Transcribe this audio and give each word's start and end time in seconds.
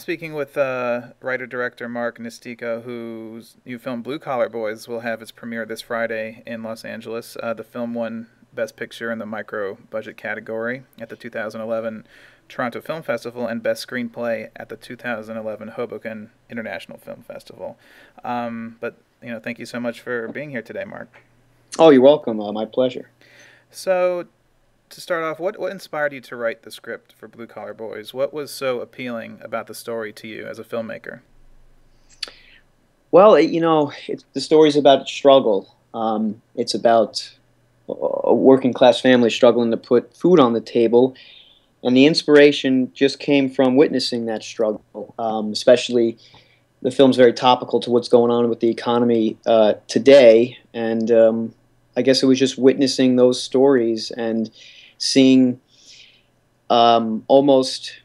I'm 0.00 0.02
speaking 0.02 0.32
with 0.32 0.56
uh, 0.56 1.08
writer 1.20 1.46
director 1.46 1.86
Mark 1.86 2.18
Nistico, 2.18 2.82
whose 2.82 3.58
new 3.66 3.78
film 3.78 4.00
Blue 4.00 4.18
Collar 4.18 4.48
Boys 4.48 4.88
will 4.88 5.00
have 5.00 5.20
its 5.20 5.30
premiere 5.30 5.66
this 5.66 5.82
Friday 5.82 6.42
in 6.46 6.62
Los 6.62 6.86
Angeles. 6.86 7.36
Uh, 7.42 7.52
the 7.52 7.64
film 7.64 7.92
won 7.92 8.26
Best 8.54 8.76
Picture 8.76 9.12
in 9.12 9.18
the 9.18 9.26
micro 9.26 9.76
budget 9.90 10.16
category 10.16 10.84
at 10.98 11.10
the 11.10 11.16
2011 11.16 12.06
Toronto 12.48 12.80
Film 12.80 13.02
Festival 13.02 13.46
and 13.46 13.62
Best 13.62 13.86
Screenplay 13.86 14.48
at 14.56 14.70
the 14.70 14.76
2011 14.76 15.68
Hoboken 15.68 16.30
International 16.48 16.96
Film 16.96 17.20
Festival. 17.20 17.76
Um, 18.24 18.78
but 18.80 18.96
you 19.22 19.28
know, 19.28 19.38
thank 19.38 19.58
you 19.58 19.66
so 19.66 19.78
much 19.78 20.00
for 20.00 20.28
being 20.28 20.48
here 20.48 20.62
today, 20.62 20.84
Mark. 20.84 21.14
Oh, 21.78 21.90
you're 21.90 22.00
welcome. 22.00 22.40
Uh, 22.40 22.52
my 22.52 22.64
pleasure. 22.64 23.10
So, 23.70 24.28
to 24.90 25.00
start 25.00 25.22
off, 25.24 25.38
what 25.38 25.58
what 25.58 25.72
inspired 25.72 26.12
you 26.12 26.20
to 26.22 26.36
write 26.36 26.62
the 26.62 26.70
script 26.70 27.12
for 27.12 27.28
Blue 27.28 27.46
Collar 27.46 27.74
Boys? 27.74 28.12
What 28.12 28.34
was 28.34 28.50
so 28.50 28.80
appealing 28.80 29.38
about 29.40 29.66
the 29.66 29.74
story 29.74 30.12
to 30.14 30.28
you 30.28 30.46
as 30.46 30.58
a 30.58 30.64
filmmaker? 30.64 31.20
Well, 33.12 33.34
it, 33.34 33.50
you 33.50 33.60
know, 33.60 33.92
it's, 34.06 34.24
the 34.34 34.40
story's 34.40 34.76
about 34.76 35.08
struggle. 35.08 35.74
Um, 35.94 36.42
it's 36.54 36.74
about 36.74 37.30
a 37.88 38.34
working 38.34 38.72
class 38.72 39.00
family 39.00 39.30
struggling 39.30 39.70
to 39.72 39.76
put 39.76 40.16
food 40.16 40.38
on 40.38 40.52
the 40.52 40.60
table, 40.60 41.14
and 41.82 41.96
the 41.96 42.06
inspiration 42.06 42.92
just 42.92 43.18
came 43.18 43.48
from 43.48 43.76
witnessing 43.76 44.26
that 44.26 44.42
struggle. 44.42 45.14
Um, 45.18 45.52
especially, 45.52 46.18
the 46.82 46.90
film's 46.90 47.16
very 47.16 47.32
topical 47.32 47.80
to 47.80 47.90
what's 47.90 48.08
going 48.08 48.30
on 48.30 48.48
with 48.48 48.60
the 48.60 48.68
economy 48.68 49.36
uh, 49.46 49.74
today, 49.86 50.58
and 50.74 51.10
um, 51.10 51.54
I 51.96 52.02
guess 52.02 52.22
it 52.22 52.26
was 52.26 52.38
just 52.38 52.58
witnessing 52.58 53.16
those 53.16 53.42
stories 53.42 54.10
and 54.12 54.50
seeing 55.00 55.60
um, 56.68 57.24
almost 57.26 58.00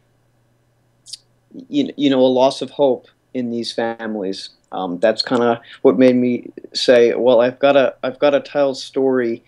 you, 1.69 1.93
you 1.95 2.09
know 2.09 2.19
a 2.19 2.25
loss 2.25 2.63
of 2.63 2.71
hope 2.71 3.07
in 3.35 3.51
these 3.51 3.71
families. 3.71 4.49
Um, 4.71 4.99
that's 4.99 5.21
kind 5.21 5.43
of 5.43 5.59
what 5.83 5.99
made 5.99 6.15
me 6.15 6.51
say, 6.73 7.13
well, 7.13 7.41
I've 7.41 7.59
got 7.59 7.73
to 7.73 7.95
I've 8.01 8.17
got 8.17 8.31
to 8.31 8.39
tell 8.39 8.73
story. 8.73 9.43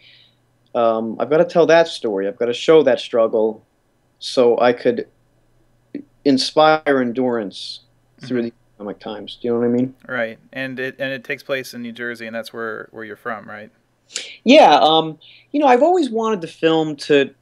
Um, 0.76 1.18
I've 1.20 1.30
got 1.30 1.38
to 1.38 1.46
tell 1.46 1.66
that 1.66 1.88
story. 1.88 2.28
I've 2.28 2.38
got 2.38 2.46
to 2.46 2.54
show 2.54 2.84
that 2.84 3.00
struggle, 3.00 3.66
so 4.20 4.60
I 4.60 4.74
could 4.74 5.08
inspire 6.24 6.82
endurance 6.86 7.82
through 8.22 8.42
mm-hmm. 8.42 8.48
the 8.48 8.54
economic 8.76 9.00
times. 9.00 9.40
Do 9.42 9.48
you 9.48 9.54
know 9.54 9.60
what 9.60 9.66
I 9.66 9.70
mean? 9.70 9.96
Right, 10.08 10.38
and 10.54 10.80
it 10.80 10.96
and 11.00 11.12
it 11.12 11.24
takes 11.24 11.42
place 11.42 11.74
in 11.74 11.82
New 11.82 11.92
Jersey, 11.94 12.28
and 12.28 12.36
that's 12.36 12.54
where 12.54 12.90
where 12.92 13.04
you're 13.04 13.16
from, 13.16 13.46
right? 13.50 13.72
Yeah, 14.44 14.78
um, 14.82 15.18
you 15.52 15.60
know, 15.60 15.68
I've 15.68 15.84
always 15.84 16.10
wanted 16.10 16.42
the 16.42 16.48
film 16.48 16.96
to 16.98 17.34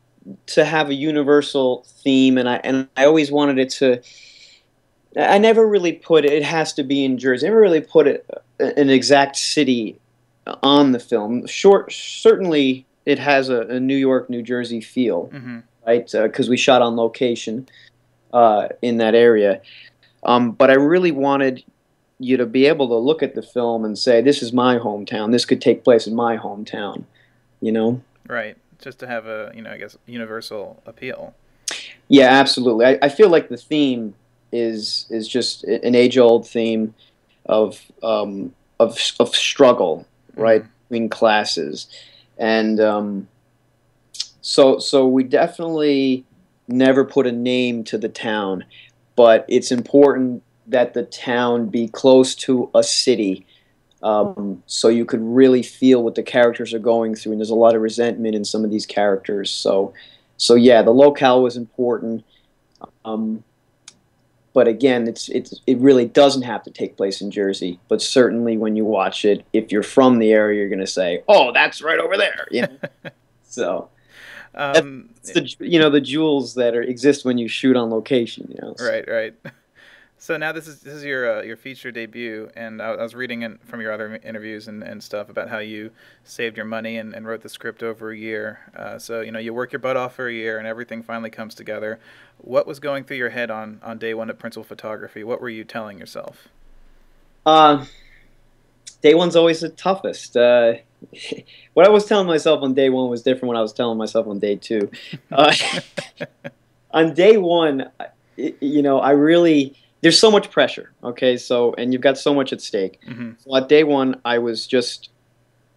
to 0.47 0.65
have 0.65 0.89
a 0.89 0.93
universal 0.93 1.85
theme, 2.03 2.37
and 2.37 2.49
I 2.49 2.55
and 2.57 2.87
I 2.97 3.05
always 3.05 3.31
wanted 3.31 3.59
it 3.59 3.69
to. 3.71 4.01
I 5.17 5.37
never 5.37 5.65
really 5.65 5.93
put 5.93 6.25
it. 6.25 6.33
It 6.33 6.43
has 6.43 6.73
to 6.73 6.83
be 6.83 7.05
in 7.05 7.17
Jersey. 7.17 7.45
I 7.45 7.49
never 7.49 7.61
really 7.61 7.81
put 7.81 8.07
it 8.07 8.29
uh, 8.59 8.65
an 8.77 8.89
exact 8.89 9.37
city 9.37 9.97
on 10.61 10.91
the 10.91 10.99
film. 10.99 11.47
Short, 11.47 11.91
certainly, 11.91 12.85
it 13.05 13.19
has 13.19 13.49
a, 13.49 13.61
a 13.61 13.79
New 13.79 13.95
York, 13.95 14.29
New 14.29 14.41
Jersey 14.41 14.81
feel, 14.81 15.27
mm-hmm. 15.27 15.59
right? 15.87 16.09
Because 16.11 16.47
uh, 16.47 16.51
we 16.51 16.57
shot 16.57 16.81
on 16.81 16.95
location 16.95 17.67
uh, 18.33 18.67
in 18.81 18.97
that 18.97 19.15
area. 19.15 19.61
Um, 20.23 20.51
but 20.51 20.69
I 20.69 20.73
really 20.73 21.11
wanted 21.11 21.63
you 22.19 22.37
to 22.37 22.45
be 22.45 22.65
able 22.65 22.87
to 22.87 22.95
look 22.95 23.21
at 23.21 23.35
the 23.35 23.41
film 23.41 23.85
and 23.85 23.97
say, 23.97 24.21
"This 24.21 24.41
is 24.41 24.51
my 24.51 24.77
hometown. 24.77 25.31
This 25.31 25.45
could 25.45 25.61
take 25.61 25.83
place 25.83 26.07
in 26.07 26.15
my 26.15 26.37
hometown." 26.37 27.03
You 27.61 27.71
know. 27.71 28.01
Right. 28.27 28.57
Just 28.85 28.99
to 28.99 29.07
have 29.07 29.25
a 29.25 29.51
you 29.55 29.63
know 29.63 29.71
I 29.71 29.77
guess 29.77 29.97
universal 30.05 30.83
appeal. 30.85 31.33
Yeah, 32.07 32.27
absolutely. 32.27 32.85
I, 32.85 32.99
I 33.01 33.09
feel 33.09 33.29
like 33.29 33.49
the 33.49 33.57
theme 33.57 34.13
is 34.51 35.07
is 35.09 35.27
just 35.27 35.63
an 35.63 35.95
age 35.95 36.19
old 36.19 36.47
theme 36.47 36.93
of 37.47 37.81
um, 38.03 38.53
of 38.79 38.99
of 39.19 39.35
struggle, 39.35 40.05
mm-hmm. 40.31 40.41
right, 40.41 40.61
mm-hmm. 40.61 40.71
between 40.87 41.09
classes, 41.09 41.87
and 42.37 42.79
um, 42.79 43.27
so 44.41 44.77
so 44.77 45.07
we 45.07 45.23
definitely 45.23 46.23
never 46.67 47.03
put 47.03 47.25
a 47.25 47.31
name 47.31 47.83
to 47.85 47.97
the 47.97 48.07
town, 48.07 48.65
but 49.15 49.45
it's 49.47 49.71
important 49.71 50.43
that 50.67 50.93
the 50.93 51.05
town 51.05 51.69
be 51.69 51.87
close 51.87 52.35
to 52.35 52.69
a 52.75 52.83
city 52.83 53.47
um, 54.05 54.61
so 54.67 54.87
you 54.87 55.03
could 55.03 55.21
really 55.21 55.63
feel 55.63 56.03
what 56.03 56.13
the 56.13 56.21
characters 56.21 56.75
are 56.75 56.79
going 56.79 57.15
through 57.15 57.31
and 57.31 57.41
there's 57.41 57.49
a 57.49 57.55
lot 57.55 57.73
of 57.73 57.81
resentment 57.81 58.35
in 58.35 58.45
some 58.45 58.63
of 58.63 58.69
these 58.69 58.85
characters. 58.85 59.49
So 59.49 59.93
so 60.37 60.53
yeah 60.53 60.83
the 60.83 60.91
locale 60.91 61.41
was 61.41 61.57
important. 61.57 62.23
Um, 63.03 63.43
but 64.53 64.67
again 64.67 65.07
it's, 65.07 65.27
it's 65.29 65.59
it 65.65 65.79
really 65.79 66.05
doesn't 66.05 66.43
have 66.43 66.61
to 66.63 66.71
take 66.71 66.95
place 66.95 67.19
in 67.19 67.31
jersey. 67.31 67.79
But 67.87 67.99
certainly 67.99 68.57
when 68.57 68.75
you 68.75 68.85
watch 68.85 69.25
it 69.25 69.43
if 69.53 69.71
you're 69.71 69.81
from 69.81 70.19
the 70.19 70.31
area 70.31 70.59
you're 70.59 70.69
going 70.69 70.77
to 70.79 70.87
say 70.87 71.23
oh 71.27 71.51
that's 71.51 71.81
right 71.81 71.99
over 71.99 72.15
there 72.15 72.47
you 72.51 72.61
know? 72.61 72.77
so 73.43 73.89
um, 74.53 75.09
the 75.23 75.55
you 75.61 75.79
know 75.79 75.89
the 75.89 75.99
jewels 75.99 76.53
that 76.53 76.75
are 76.75 76.83
exist 76.83 77.25
when 77.25 77.39
you 77.39 77.47
shoot 77.47 77.75
on 77.75 77.89
location 77.89 78.45
you 78.49 78.61
know? 78.61 78.75
Right 78.79 79.05
right 79.07 79.33
so 80.17 80.37
now 80.37 80.51
this 80.51 80.67
is 80.67 80.79
this 80.79 80.93
is 80.93 81.03
your 81.03 81.39
uh, 81.39 81.41
your 81.41 81.57
feature 81.57 81.91
debut, 81.91 82.49
and 82.55 82.81
I, 82.81 82.91
I, 82.91 83.03
was 83.03 83.13
reading 83.13 83.41
in, 83.41 83.57
from 83.59 83.81
your 83.81 83.91
other 83.91 84.19
interviews 84.23 84.67
and, 84.67 84.81
and 84.81 85.03
stuff 85.03 85.29
about 85.29 85.49
how 85.49 85.59
you 85.59 85.91
saved 86.23 86.55
your 86.55 86.65
money 86.65 86.97
and, 86.97 87.13
and 87.13 87.27
wrote 87.27 87.41
the 87.41 87.49
script 87.49 87.83
over 87.83 88.11
a 88.11 88.17
year. 88.17 88.59
Uh, 88.75 88.97
so 88.97 89.21
you 89.21 89.31
know 89.31 89.39
you 89.39 89.53
work 89.53 89.71
your 89.73 89.79
butt 89.79 89.97
off 89.97 90.15
for 90.15 90.27
a 90.27 90.33
year, 90.33 90.57
and 90.57 90.67
everything 90.67 91.03
finally 91.03 91.29
comes 91.29 91.53
together. 91.53 91.99
What 92.37 92.65
was 92.65 92.79
going 92.79 93.03
through 93.03 93.17
your 93.17 93.29
head 93.29 93.51
on 93.51 93.79
on 93.83 93.97
day 93.97 94.13
one 94.13 94.29
at 94.29 94.39
Principal 94.39 94.63
Photography? 94.63 95.23
What 95.23 95.41
were 95.41 95.49
you 95.49 95.63
telling 95.63 95.99
yourself? 95.99 96.47
Uh, 97.45 97.85
day 99.01 99.13
one's 99.13 99.35
always 99.35 99.59
the 99.59 99.69
toughest. 99.69 100.37
Uh, 100.37 100.75
what 101.73 101.85
I 101.85 101.89
was 101.89 102.05
telling 102.05 102.25
myself 102.27 102.63
on 102.63 102.73
day 102.73 102.89
one 102.89 103.09
was 103.09 103.21
different. 103.21 103.41
Than 103.41 103.47
what 103.49 103.57
I 103.57 103.61
was 103.61 103.73
telling 103.73 103.97
myself 103.97 104.27
on 104.27 104.39
day 104.39 104.55
two. 104.55 104.89
Uh, 105.29 105.53
on 106.91 107.13
day 107.13 107.37
one, 107.37 107.91
you 108.37 108.81
know, 108.81 108.99
I 108.99 109.11
really 109.11 109.75
there's 110.05 110.19
so 110.19 110.29
much 110.29 110.51
pressure. 110.51 110.91
Okay, 111.03 111.35
so 111.35 111.73
and 111.79 111.91
you've 111.91 112.03
got 112.03 112.15
so 112.15 112.31
much 112.31 112.53
at 112.53 112.61
stake. 112.61 113.01
Mm-hmm. 113.07 113.31
So 113.39 113.55
at 113.55 113.67
day 113.67 113.83
one, 113.83 114.21
I 114.23 114.37
was 114.37 114.67
just, 114.67 115.09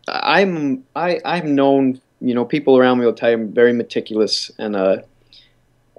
I'm 0.07 0.85
I 0.95 1.19
I'm 1.25 1.55
known. 1.55 2.03
You 2.21 2.35
know, 2.35 2.45
people 2.45 2.77
around 2.77 2.99
me 2.99 3.07
will 3.07 3.15
tell 3.15 3.31
you 3.31 3.37
I'm 3.39 3.53
very 3.55 3.73
meticulous 3.73 4.51
and 4.59 4.77
uh, 4.77 4.99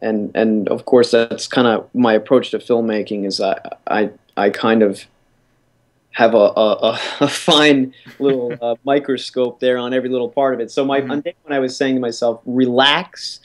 and 0.04 0.30
and 0.36 0.70
of 0.70 0.86
course 0.86 1.10
that's 1.10 1.48
kind 1.48 1.68
of 1.68 1.90
my 1.96 2.14
approach 2.14 2.52
to 2.52 2.60
filmmaking 2.60 3.26
is 3.26 3.42
I 3.42 3.60
I 3.88 4.12
I 4.38 4.52
kind 4.52 4.84
of 4.84 5.06
have 6.12 6.36
a, 6.36 6.54
a, 6.56 7.00
a 7.22 7.28
fine 7.48 7.96
little 8.20 8.54
uh, 8.62 8.76
microscope 8.84 9.60
there 9.60 9.80
on 9.80 9.92
every 9.92 10.10
little 10.10 10.30
part 10.30 10.54
of 10.54 10.60
it. 10.60 10.70
So 10.70 10.86
my 10.86 11.02
mm-hmm. 11.02 11.12
on 11.12 11.22
day 11.22 11.34
one, 11.46 11.56
I 11.56 11.58
was 11.60 11.76
saying 11.76 11.96
to 11.96 12.02
myself, 12.02 12.42
relax 12.46 13.40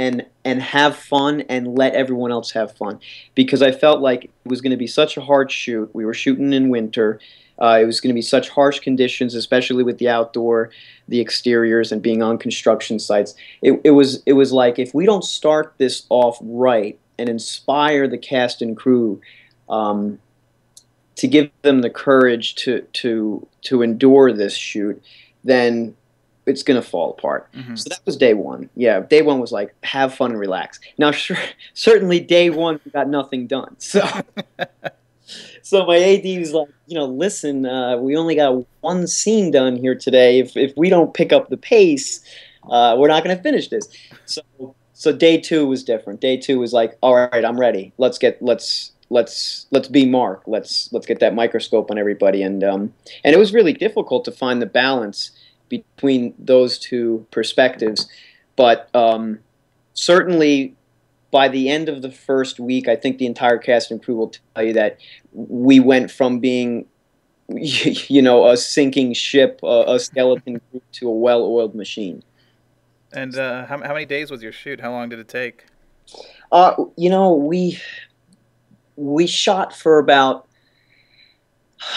and 0.00 0.24
and 0.46 0.62
have 0.62 0.96
fun 0.96 1.42
and 1.50 1.76
let 1.76 1.94
everyone 1.94 2.32
else 2.32 2.52
have 2.52 2.74
fun 2.74 2.98
because 3.34 3.60
I 3.60 3.70
felt 3.70 4.00
like 4.00 4.24
it 4.24 4.30
was 4.46 4.62
going 4.62 4.70
to 4.70 4.78
be 4.78 4.86
such 4.86 5.18
a 5.18 5.20
hard 5.20 5.52
shoot. 5.52 5.90
We 5.94 6.06
were 6.06 6.14
shooting 6.14 6.54
in 6.54 6.70
winter. 6.70 7.20
Uh, 7.58 7.78
it 7.82 7.84
was 7.84 8.00
going 8.00 8.08
to 8.08 8.14
be 8.14 8.22
such 8.22 8.48
harsh 8.48 8.80
conditions, 8.80 9.34
especially 9.34 9.82
with 9.84 9.98
the 9.98 10.08
outdoor, 10.08 10.70
the 11.06 11.20
exteriors, 11.20 11.92
and 11.92 12.00
being 12.00 12.22
on 12.22 12.38
construction 12.38 12.98
sites. 12.98 13.34
It, 13.60 13.78
it 13.84 13.90
was 13.90 14.22
it 14.24 14.32
was 14.32 14.54
like 14.54 14.78
if 14.78 14.94
we 14.94 15.04
don't 15.04 15.22
start 15.22 15.74
this 15.76 16.06
off 16.08 16.38
right 16.40 16.98
and 17.18 17.28
inspire 17.28 18.08
the 18.08 18.16
cast 18.16 18.62
and 18.62 18.74
crew 18.74 19.20
um, 19.68 20.18
to 21.16 21.28
give 21.28 21.50
them 21.60 21.82
the 21.82 21.90
courage 21.90 22.54
to 22.54 22.86
to 22.94 23.46
to 23.64 23.82
endure 23.82 24.32
this 24.32 24.54
shoot, 24.54 25.02
then 25.44 25.94
it's 26.50 26.62
going 26.62 26.80
to 26.80 26.86
fall 26.86 27.12
apart. 27.12 27.50
Mm-hmm. 27.52 27.76
So 27.76 27.88
that 27.88 28.00
was 28.04 28.16
day 28.16 28.34
one. 28.34 28.68
Yeah, 28.76 29.00
day 29.00 29.22
one 29.22 29.40
was 29.40 29.52
like 29.52 29.74
have 29.82 30.14
fun 30.14 30.32
and 30.32 30.40
relax. 30.40 30.80
Now, 30.98 31.10
sure, 31.10 31.38
certainly 31.74 32.20
day 32.20 32.50
one 32.50 32.80
we 32.84 32.90
got 32.90 33.08
nothing 33.08 33.46
done. 33.46 33.76
So, 33.90 34.02
so 35.62 35.86
my 35.86 35.96
AD 35.96 36.24
was 36.40 36.52
like, 36.52 36.68
you 36.86 36.96
know, 36.96 37.06
listen, 37.06 37.64
uh, 37.64 37.96
we 37.98 38.16
only 38.16 38.34
got 38.34 38.66
one 38.80 39.06
scene 39.06 39.52
done 39.52 39.76
here 39.76 39.94
today. 39.94 40.40
If 40.40 40.56
if 40.56 40.72
we 40.76 40.90
don't 40.90 41.14
pick 41.14 41.32
up 41.32 41.50
the 41.50 41.56
pace, 41.56 42.20
uh, 42.68 42.96
we're 42.98 43.08
not 43.08 43.22
going 43.22 43.36
to 43.36 43.42
finish 43.42 43.68
this. 43.68 43.88
So, 44.26 44.42
so 44.92 45.12
day 45.12 45.38
two 45.38 45.66
was 45.66 45.84
different. 45.84 46.20
Day 46.20 46.36
two 46.36 46.58
was 46.58 46.72
like, 46.72 46.98
all 47.00 47.14
right, 47.14 47.44
I'm 47.44 47.58
ready. 47.58 47.92
Let's 47.96 48.18
get 48.18 48.42
let's 48.42 48.92
let's 49.10 49.66
let's 49.70 49.88
be 49.88 50.06
Mark. 50.06 50.42
Let's 50.46 50.92
let's 50.92 51.06
get 51.06 51.20
that 51.20 51.34
microscope 51.34 51.90
on 51.90 51.98
everybody. 51.98 52.42
And 52.42 52.64
um, 52.64 52.94
and 53.22 53.34
it 53.34 53.38
was 53.38 53.52
really 53.52 53.72
difficult 53.72 54.24
to 54.24 54.32
find 54.32 54.60
the 54.62 54.66
balance 54.66 55.30
between 55.70 56.34
those 56.38 56.78
two 56.78 57.26
perspectives. 57.30 58.06
But 58.56 58.94
um, 58.94 59.38
certainly 59.94 60.76
by 61.30 61.48
the 61.48 61.70
end 61.70 61.88
of 61.88 62.02
the 62.02 62.10
first 62.10 62.60
week, 62.60 62.88
I 62.88 62.96
think 62.96 63.16
the 63.16 63.24
entire 63.24 63.56
cast 63.56 63.90
and 63.90 64.02
crew 64.02 64.16
will 64.16 64.32
tell 64.54 64.64
you 64.64 64.74
that 64.74 64.98
we 65.32 65.80
went 65.80 66.10
from 66.10 66.40
being, 66.40 66.84
you 67.48 68.20
know, 68.20 68.48
a 68.48 68.56
sinking 68.58 69.14
ship, 69.14 69.60
a, 69.62 69.94
a 69.94 69.98
skeleton 69.98 70.60
group, 70.70 70.82
to 70.92 71.08
a 71.08 71.14
well-oiled 71.14 71.74
machine. 71.74 72.22
And 73.12 73.36
uh, 73.36 73.64
how, 73.66 73.78
how 73.78 73.94
many 73.94 74.04
days 74.04 74.30
was 74.30 74.42
your 74.42 74.52
shoot? 74.52 74.80
How 74.80 74.90
long 74.90 75.08
did 75.08 75.18
it 75.18 75.28
take? 75.28 75.64
Uh, 76.52 76.74
you 76.96 77.08
know, 77.08 77.32
we 77.32 77.80
we 78.96 79.26
shot 79.26 79.74
for 79.74 79.98
about 79.98 80.46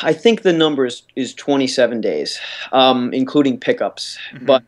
I 0.02 0.14
think 0.14 0.42
the 0.42 0.54
number 0.54 0.86
is, 0.86 1.04
is 1.16 1.34
27 1.34 2.02
days, 2.02 2.40
um, 2.72 3.14
including 3.14 3.60
pickups. 3.60 4.18
Mm-hmm. 4.34 4.46
But 4.46 4.64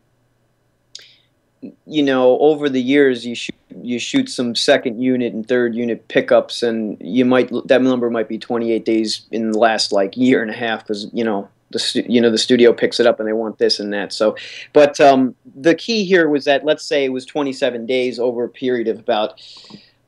you 1.86 2.02
know, 2.02 2.38
over 2.38 2.68
the 2.68 2.82
years, 2.82 3.26
you 3.26 3.34
shoot 3.34 3.54
you 3.82 3.98
shoot 3.98 4.28
some 4.28 4.54
second 4.54 5.00
unit 5.00 5.34
and 5.34 5.46
third 5.46 5.74
unit 5.74 6.08
pickups, 6.08 6.62
and 6.62 6.96
you 7.00 7.24
might 7.24 7.50
that 7.66 7.82
number 7.82 8.10
might 8.10 8.28
be 8.28 8.38
28 8.38 8.84
days 8.84 9.26
in 9.30 9.50
the 9.50 9.58
last 9.58 9.92
like 9.92 10.16
year 10.16 10.42
and 10.42 10.50
a 10.50 10.54
half 10.54 10.82
because 10.82 11.08
you 11.12 11.24
know 11.24 11.48
the 11.70 12.04
you 12.08 12.20
know 12.20 12.30
the 12.30 12.38
studio 12.38 12.72
picks 12.72 13.00
it 13.00 13.06
up 13.06 13.18
and 13.18 13.28
they 13.28 13.32
want 13.32 13.58
this 13.58 13.80
and 13.80 13.92
that. 13.92 14.12
So, 14.12 14.36
but 14.72 15.00
um, 15.00 15.34
the 15.56 15.74
key 15.74 16.04
here 16.04 16.28
was 16.28 16.44
that 16.44 16.64
let's 16.64 16.84
say 16.84 17.04
it 17.04 17.10
was 17.10 17.24
27 17.26 17.86
days 17.86 18.18
over 18.18 18.44
a 18.44 18.48
period 18.48 18.88
of 18.88 18.98
about 18.98 19.40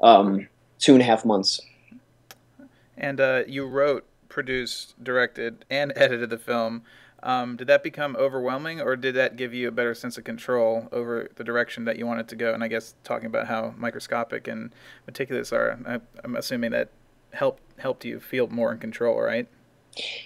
um, 0.00 0.46
two 0.78 0.92
and 0.92 1.02
a 1.02 1.04
half 1.04 1.24
months. 1.24 1.60
And 2.96 3.20
uh, 3.20 3.44
you 3.46 3.64
wrote, 3.64 4.07
produced, 4.28 5.02
directed, 5.02 5.64
and 5.70 5.92
edited 5.96 6.30
the 6.30 6.38
film. 6.38 6.82
Um, 7.22 7.56
did 7.56 7.66
that 7.66 7.82
become 7.82 8.14
overwhelming, 8.16 8.80
or 8.80 8.94
did 8.94 9.16
that 9.16 9.36
give 9.36 9.52
you 9.52 9.68
a 9.68 9.72
better 9.72 9.94
sense 9.94 10.16
of 10.18 10.24
control 10.24 10.88
over 10.92 11.28
the 11.34 11.42
direction 11.42 11.84
that 11.86 11.98
you 11.98 12.06
wanted 12.06 12.28
to 12.28 12.36
go? 12.36 12.54
And 12.54 12.62
I 12.62 12.68
guess 12.68 12.94
talking 13.02 13.26
about 13.26 13.48
how 13.48 13.74
microscopic 13.76 14.46
and 14.46 14.72
meticulous 15.06 15.52
are, 15.52 15.78
I, 15.86 16.00
I'm 16.22 16.36
assuming 16.36 16.70
that 16.70 16.90
helped 17.32 17.62
helped 17.78 18.04
you 18.04 18.20
feel 18.20 18.46
more 18.48 18.72
in 18.72 18.78
control, 18.78 19.20
right? 19.20 19.48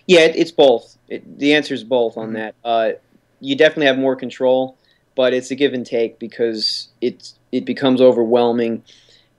Yeah, 0.06 0.20
it, 0.20 0.36
it's 0.36 0.50
both. 0.50 0.98
It, 1.08 1.38
the 1.38 1.54
answer 1.54 1.72
is 1.72 1.84
both 1.84 2.16
on 2.16 2.28
mm-hmm. 2.28 2.34
that. 2.34 2.54
Uh, 2.62 2.90
you 3.40 3.56
definitely 3.56 3.86
have 3.86 3.98
more 3.98 4.14
control, 4.14 4.76
but 5.14 5.32
it's 5.32 5.50
a 5.50 5.54
give 5.54 5.72
and 5.72 5.86
take 5.86 6.18
because 6.18 6.88
it's 7.00 7.38
it 7.52 7.64
becomes 7.64 8.00
overwhelming, 8.00 8.82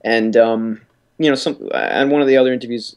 and 0.02 0.36
um, 0.36 0.80
you 1.18 1.28
know, 1.28 1.36
some 1.36 1.68
and 1.72 2.10
one 2.10 2.22
of 2.22 2.28
the 2.28 2.36
other 2.36 2.52
interviews, 2.52 2.96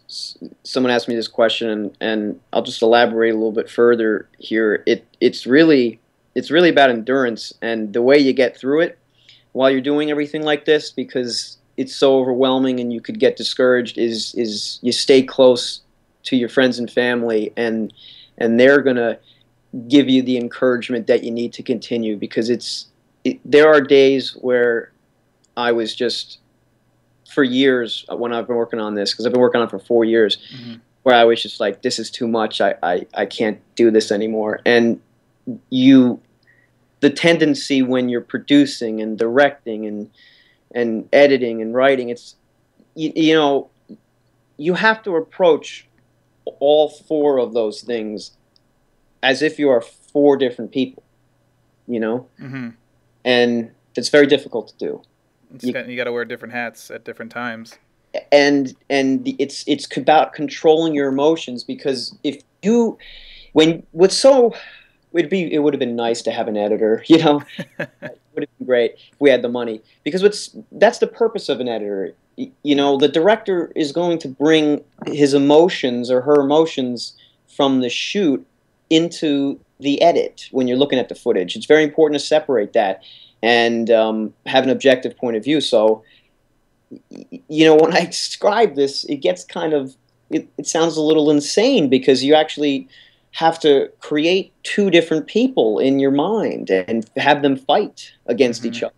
someone 0.64 0.92
asked 0.92 1.08
me 1.08 1.16
this 1.16 1.28
question, 1.28 1.70
and, 1.70 1.98
and 2.02 2.40
I'll 2.52 2.64
just 2.64 2.82
elaborate 2.82 3.32
a 3.32 3.38
little 3.38 3.52
bit 3.52 3.70
further 3.70 4.28
here. 4.40 4.84
It 4.88 5.06
it's 5.22 5.46
really 5.46 6.00
it's 6.34 6.50
really 6.50 6.70
about 6.70 6.90
endurance 6.90 7.54
and 7.62 7.94
the 7.94 8.02
way 8.02 8.18
you 8.18 8.34
get 8.34 8.58
through 8.58 8.82
it 8.82 8.98
while 9.54 9.70
you're 9.70 9.82
doing 9.82 10.12
everything 10.12 10.44
like 10.44 10.66
this 10.66 10.92
because 10.92 11.58
it's 11.78 11.96
so 11.96 12.20
overwhelming 12.20 12.80
and 12.80 12.92
you 12.92 13.02
could 13.02 13.20
get 13.20 13.38
discouraged. 13.38 14.00
Is 14.00 14.34
is 14.34 14.80
you 14.82 14.92
stay 14.92 15.22
close 15.22 15.82
to 16.24 16.36
your 16.36 16.50
friends 16.50 16.80
and 16.80 16.90
family, 16.90 17.54
and 17.56 17.94
and 18.40 18.60
they're 18.60 18.82
gonna 18.82 19.20
give 19.88 20.10
you 20.10 20.24
the 20.24 20.38
encouragement 20.38 21.06
that 21.06 21.24
you 21.24 21.30
need 21.30 21.54
to 21.54 21.62
continue 21.62 22.18
because 22.18 22.50
it's 22.50 22.88
it, 23.24 23.40
there 23.46 23.68
are 23.68 23.82
days 23.82 24.36
where 24.42 24.92
I 25.56 25.72
was 25.72 25.94
just 25.94 26.40
for 27.30 27.44
years 27.44 28.06
when 28.10 28.34
I've 28.34 28.48
been 28.48 28.56
working 28.56 28.80
on 28.80 28.96
this 28.96 29.12
because 29.12 29.26
I've 29.26 29.32
been 29.32 29.42
working 29.42 29.62
on 29.62 29.68
it 29.68 29.72
for 29.72 29.80
four 29.80 30.06
years 30.06 30.38
mm-hmm. 30.54 30.76
where 31.04 31.16
I 31.16 31.24
was 31.24 31.42
just 31.42 31.60
like 31.60 31.82
this 31.82 32.00
is 32.00 32.10
too 32.10 32.28
much 32.28 32.62
I, 32.62 32.76
I 32.82 33.08
I 33.14 33.26
can't 33.26 33.60
do 33.76 33.92
this 33.92 34.12
anymore 34.12 34.60
and 34.66 35.02
you 35.70 36.22
the 37.00 37.10
tendency 37.10 37.82
when 37.82 38.10
you're 38.10 38.22
producing 38.22 39.02
and 39.02 39.18
directing 39.18 39.86
and 39.86 40.10
and 40.74 41.08
editing 41.14 41.62
and 41.62 41.74
writing 41.74 42.10
it's 42.10 42.36
you, 42.96 43.12
you 43.16 43.34
know 43.34 43.70
you 44.58 44.74
have 44.74 45.04
to 45.04 45.16
approach 45.16 45.88
all 46.60 46.90
four 46.90 47.38
of 47.38 47.54
those 47.54 47.82
things 47.82 48.32
as 49.22 49.42
if 49.42 49.60
you 49.60 49.70
are 49.70 49.82
four 49.82 50.38
different 50.38 50.72
people, 50.72 51.04
you 51.88 52.00
know? 52.00 52.28
Mm-hmm. 52.40 52.70
And 53.24 53.72
it's 53.96 54.10
very 54.10 54.28
difficult 54.28 54.70
to 54.70 54.78
do. 54.78 55.02
You, 55.62 55.74
got, 55.74 55.88
you 55.88 55.96
got 55.96 56.06
to 56.06 56.12
wear 56.12 56.26
different 56.26 56.54
hats 56.54 56.92
at 56.92 57.04
different 57.04 57.32
times. 57.32 57.78
And 58.32 58.76
and 58.90 59.28
it's 59.38 59.64
it's 59.68 59.96
about 59.96 60.34
controlling 60.34 60.94
your 60.94 61.08
emotions 61.08 61.64
because 61.64 62.18
if 62.24 62.42
you 62.64 62.98
when 63.54 63.84
what's 63.92 64.18
so 64.18 64.56
it'd 65.14 65.30
be 65.30 65.54
it 65.54 65.60
would 65.60 65.74
have 65.74 65.80
been 65.80 65.96
nice 65.96 66.22
to 66.24 66.32
have 66.32 66.48
an 66.48 66.58
editor, 66.58 67.04
you 67.08 67.20
know. 67.20 67.44
it 67.80 67.90
would 68.34 68.44
have 68.44 68.58
been 68.58 68.66
great 68.66 68.94
if 69.12 69.20
we 69.20 69.30
had 69.30 69.42
the 69.42 69.50
money 69.50 69.82
because 70.04 70.24
what's 70.24 70.56
that's 70.72 71.00
the 71.00 71.08
purpose 71.08 71.50
of 71.50 71.60
an 71.60 71.68
editor 71.68 72.16
you 72.38 72.76
know, 72.76 72.98
the 72.98 73.08
director 73.08 73.72
is 73.76 73.92
going 73.92 74.20
to 74.20 74.28
bring 74.28 74.84
his 75.08 75.34
emotions 75.34 76.12
or 76.12 76.22
her 76.22 76.40
emotions 76.40 77.14
from 77.48 77.82
the 77.82 77.90
shoot 77.90 78.46
into 78.90 79.60
the 79.80 80.02
edit 80.02 80.48
when 80.52 80.68
you're 80.68 80.78
looking 80.78 81.00
at 81.00 81.10
the 81.10 81.16
footage. 81.16 81.56
It's 81.56 81.66
very 81.66 81.84
important 81.84 82.20
to 82.20 82.26
separate 82.26 82.74
that 82.74 83.02
and 83.42 83.90
um, 83.92 84.34
have 84.46 84.64
an 84.64 84.70
objective 84.70 85.16
point 85.18 85.36
of 85.36 85.44
view. 85.44 85.62
So, 85.62 86.04
you 87.10 87.66
know, 87.66 87.76
when 87.76 87.96
I 87.96 88.06
describe 88.06 88.76
this, 88.76 89.04
it 89.06 89.18
gets 89.18 89.44
kind 89.44 89.74
of, 89.74 89.96
it, 90.30 90.48
it 90.58 90.68
sounds 90.68 90.98
a 90.98 91.02
little 91.02 91.30
insane 91.30 91.90
because 91.90 92.24
you 92.24 92.34
actually 92.34 92.88
have 93.32 93.60
to 93.60 93.92
create 94.00 94.52
two 94.64 94.90
different 94.90 95.28
people 95.28 95.80
in 95.80 96.00
your 96.00 96.12
mind 96.12 96.70
and 96.70 97.10
have 97.18 97.42
them 97.42 97.56
fight 97.56 98.14
against 98.26 98.62
mm-hmm. 98.62 98.74
each 98.74 98.84
other 98.84 98.94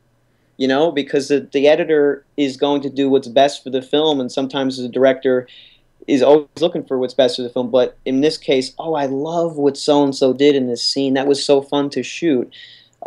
you 0.60 0.68
know, 0.68 0.92
because 0.92 1.30
the, 1.30 1.40
the 1.54 1.70
editor 1.70 2.26
is 2.36 2.58
going 2.58 2.82
to 2.82 2.90
do 2.90 3.10
what's 3.10 3.30
best 3.30 3.64
for 3.64 3.70
the 3.70 3.82
film, 3.82 4.20
and 4.20 4.30
sometimes 4.30 4.76
the 4.76 4.90
director 4.90 5.48
is 6.06 6.22
always 6.22 6.50
looking 6.60 6.84
for 6.84 7.00
what's 7.00 7.14
best 7.14 7.38
for 7.38 7.44
the 7.44 7.50
film. 7.50 7.72
But 7.72 7.98
in 8.04 8.20
this 8.20 8.38
case, 8.38 8.74
oh, 8.78 8.94
I 8.94 9.06
love 9.06 9.56
what 9.56 9.78
so 9.78 10.04
and 10.04 10.14
so 10.14 10.34
did 10.34 10.58
in 10.58 10.68
this 10.68 10.86
scene. 10.86 11.14
That 11.14 11.28
was 11.28 11.44
so 11.44 11.62
fun 11.62 11.90
to 11.92 12.04
shoot. 12.04 12.54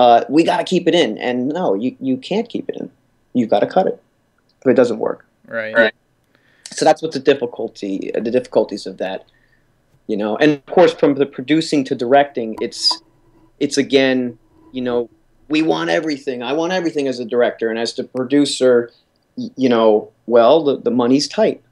Uh, 0.02 0.24
we 0.28 0.42
got 0.42 0.56
to 0.56 0.64
keep 0.64 0.88
it 0.88 0.96
in, 0.96 1.16
and 1.18 1.46
no, 1.46 1.74
you 1.74 1.96
you 2.00 2.16
can't 2.16 2.48
keep 2.48 2.68
it 2.68 2.74
in. 2.74 2.90
You've 3.34 3.50
got 3.50 3.60
to 3.60 3.68
cut 3.68 3.86
it 3.86 4.02
if 4.60 4.66
it 4.66 4.74
doesn't 4.74 4.98
work. 4.98 5.24
Right. 5.46 5.72
right. 5.72 5.94
So 6.72 6.84
that's 6.84 7.02
what 7.02 7.12
the 7.12 7.20
difficulty, 7.20 8.10
the 8.12 8.32
difficulties 8.32 8.84
of 8.84 8.98
that, 8.98 9.26
you 10.08 10.16
know. 10.16 10.36
And 10.38 10.50
of 10.54 10.66
course, 10.66 10.92
from 10.92 11.14
the 11.14 11.24
producing 11.24 11.84
to 11.84 11.94
directing, 11.94 12.56
it's 12.60 13.00
it's 13.60 13.76
again, 13.78 14.40
you 14.72 14.82
know, 14.82 15.08
we 15.48 15.62
want 15.62 15.88
everything. 15.90 16.42
I 16.42 16.52
want 16.52 16.72
everything 16.72 17.06
as 17.06 17.20
a 17.20 17.24
director, 17.24 17.70
and 17.70 17.78
as 17.78 17.94
the 17.94 18.02
producer, 18.02 18.90
you 19.36 19.68
know, 19.68 20.10
well, 20.26 20.64
the, 20.64 20.78
the 20.78 20.90
money's 20.90 21.28
tight, 21.28 21.62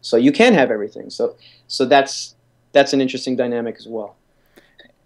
so 0.00 0.16
you 0.16 0.32
can 0.32 0.54
have 0.54 0.72
everything. 0.72 1.08
So, 1.08 1.36
so 1.68 1.84
that's 1.84 2.34
that's 2.72 2.92
an 2.92 3.00
interesting 3.00 3.36
dynamic 3.36 3.76
as 3.78 3.86
well. 3.86 4.16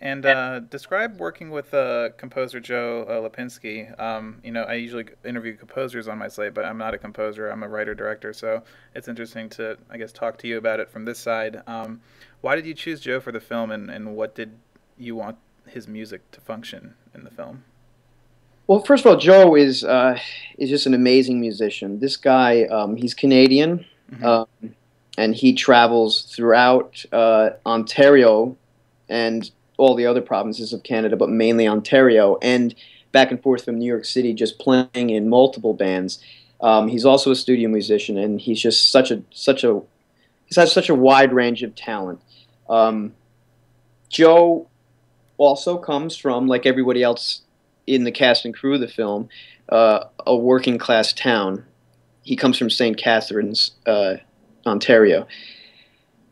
And 0.03 0.25
uh, 0.25 0.61
describe 0.61 1.21
working 1.21 1.51
with 1.51 1.75
uh, 1.75 2.11
composer 2.17 2.59
Joe 2.59 3.05
uh, 3.07 3.29
Lipinski. 3.29 3.99
Um, 4.01 4.41
you 4.43 4.51
know, 4.51 4.63
I 4.63 4.75
usually 4.75 5.05
interview 5.27 5.55
composers 5.55 6.09
on 6.09 6.17
my 6.17 6.29
slate, 6.29 6.55
but 6.55 6.65
I'm 6.65 6.79
not 6.79 6.95
a 6.95 6.99
composer. 6.99 7.51
I'm 7.51 7.63
a 7.63 7.69
writer 7.69 7.95
director, 7.95 8.33
so 8.33 8.63
it's 8.95 9.09
interesting 9.09 9.51
to, 9.51 9.77
I 9.91 9.99
guess, 9.99 10.11
talk 10.11 10.39
to 10.39 10.49
you 10.49 10.57
about 10.57 10.81
it 10.81 10.89
from 10.89 11.05
this 11.05 11.19
side. 11.19 11.63
Um, 11.67 12.01
why 12.41 12.57
did 12.57 12.65
you 12.65 12.73
choose 12.73 13.01
Joe 13.01 13.21
for 13.21 13.31
the 13.31 13.41
film, 13.41 13.71
and, 13.71 13.91
and 13.91 14.17
what 14.17 14.35
did 14.35 14.53
you 14.97 15.17
want 15.17 15.37
his 15.67 15.87
music 15.87 16.31
to 16.33 16.41
function 16.41 16.95
in 17.15 17.25
the 17.25 17.31
film? 17.31 17.65
Well, 18.67 18.81
first 18.81 19.05
of 19.05 19.11
all, 19.11 19.19
Joe 19.19 19.55
is 19.55 19.85
uh, 19.85 20.19
is 20.57 20.71
just 20.71 20.87
an 20.87 20.95
amazing 20.95 21.41
musician. 21.41 21.99
This 21.99 22.17
guy, 22.17 22.65
um, 22.67 22.97
he's 22.97 23.13
Canadian, 23.13 23.85
mm-hmm. 24.11 24.25
um, 24.25 24.47
and 25.19 25.35
he 25.35 25.53
travels 25.53 26.23
throughout 26.23 27.05
uh, 27.13 27.51
Ontario 27.67 28.57
and 29.11 29.51
all 29.81 29.95
the 29.95 30.07
other 30.07 30.21
provinces 30.21 30.73
of 30.73 30.83
Canada, 30.83 31.17
but 31.17 31.31
mainly 31.31 31.67
Ontario, 31.67 32.39
and 32.43 32.75
back 33.13 33.31
and 33.31 33.43
forth 33.43 33.65
from 33.65 33.79
New 33.79 33.87
York 33.87 34.05
City, 34.05 34.33
just 34.33 34.59
playing 34.59 35.11
in 35.11 35.29
multiple 35.29 35.75
bands. 35.75 36.23
Um, 36.61 36.89
he's 36.89 37.05
also 37.05 37.31
a 37.31 37.37
studio 37.37 37.69
musician, 37.69 38.19
and 38.19 38.41
he's 38.41 38.61
just 38.61 38.93
such 38.93 39.11
a 39.11 39.23
such 39.31 39.65
a 39.65 39.81
he's 40.47 40.57
has 40.57 40.73
such 40.73 40.89
a 40.89 40.95
wide 40.95 41.33
range 41.33 41.63
of 41.63 41.75
talent. 41.75 42.21
Um, 42.69 43.15
Joe 44.11 44.69
also 45.39 45.79
comes 45.79 46.17
from, 46.17 46.47
like 46.47 46.67
everybody 46.67 47.03
else 47.03 47.43
in 47.87 48.05
the 48.05 48.13
cast 48.13 48.45
and 48.45 48.55
crew 48.55 48.75
of 48.75 48.81
the 48.81 48.89
film, 48.89 49.29
uh, 49.71 50.05
a 50.27 50.37
working 50.37 50.77
class 50.77 51.13
town. 51.13 51.65
He 52.23 52.37
comes 52.37 52.59
from 52.59 52.69
St. 52.69 52.99
Catharines, 52.99 53.73
uh, 53.87 54.17
Ontario. 54.67 55.27